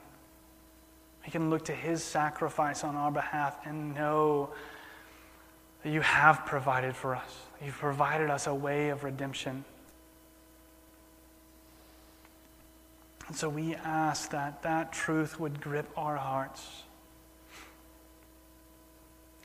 We 1.24 1.30
can 1.30 1.50
look 1.50 1.64
to 1.66 1.72
his 1.72 2.02
sacrifice 2.02 2.84
on 2.84 2.96
our 2.96 3.10
behalf 3.10 3.56
and 3.64 3.94
know 3.94 4.50
that 5.82 5.90
you 5.90 6.00
have 6.00 6.44
provided 6.44 6.94
for 6.94 7.14
us. 7.14 7.36
You've 7.64 7.74
provided 7.74 8.30
us 8.30 8.46
a 8.46 8.54
way 8.54 8.90
of 8.90 9.04
redemption. 9.04 9.64
And 13.26 13.36
so 13.36 13.48
we 13.48 13.74
ask 13.74 14.30
that 14.30 14.62
that 14.62 14.92
truth 14.92 15.40
would 15.40 15.60
grip 15.60 15.88
our 15.96 16.16
hearts 16.16 16.82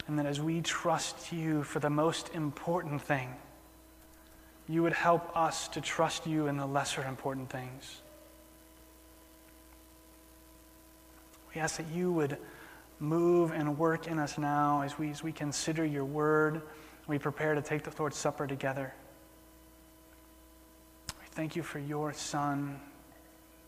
and 0.10 0.18
that 0.18 0.26
as 0.26 0.42
we 0.42 0.60
trust 0.62 1.32
you 1.32 1.64
for 1.64 1.80
the 1.80 1.90
most 1.90 2.32
important 2.34 3.00
thing, 3.00 3.34
you 4.68 4.82
would 4.82 4.94
help 4.94 5.36
us 5.38 5.68
to 5.70 5.82
trust 5.82 6.26
you 6.26 6.48
in 6.48 6.58
the 6.58 6.66
lesser 6.66 7.04
important 7.04 7.50
things. 7.50 8.02
We 11.54 11.62
ask 11.62 11.78
that 11.78 11.88
you 11.94 12.12
would 12.12 12.38
move 13.00 13.52
and 13.52 13.78
work 13.78 14.08
in 14.08 14.20
us 14.20 14.38
now 14.38 14.82
as 14.82 14.98
we, 14.98 15.10
as 15.10 15.24
we 15.24 15.32
consider 15.32 15.86
your 15.86 16.06
word, 16.06 16.62
we 17.08 17.18
prepare 17.18 17.56
to 17.56 17.62
take 17.62 17.84
the 17.84 17.92
Lord's 17.98 18.18
Supper 18.18 18.46
together. 18.46 18.94
We 21.08 21.26
thank 21.32 21.56
you 21.56 21.64
for 21.64 21.80
your 21.80 22.14
Son 22.14 22.80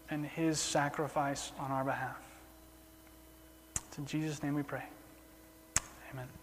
and 0.10 0.26
his 0.26 0.60
sacrifice 0.60 1.52
on 1.60 1.72
our 1.72 1.84
behalf. 1.84 2.18
It's 3.88 3.98
in 3.98 4.06
Jesus' 4.06 4.44
name 4.44 4.54
we 4.54 4.64
pray. 4.64 4.84
Amen. 6.14 6.41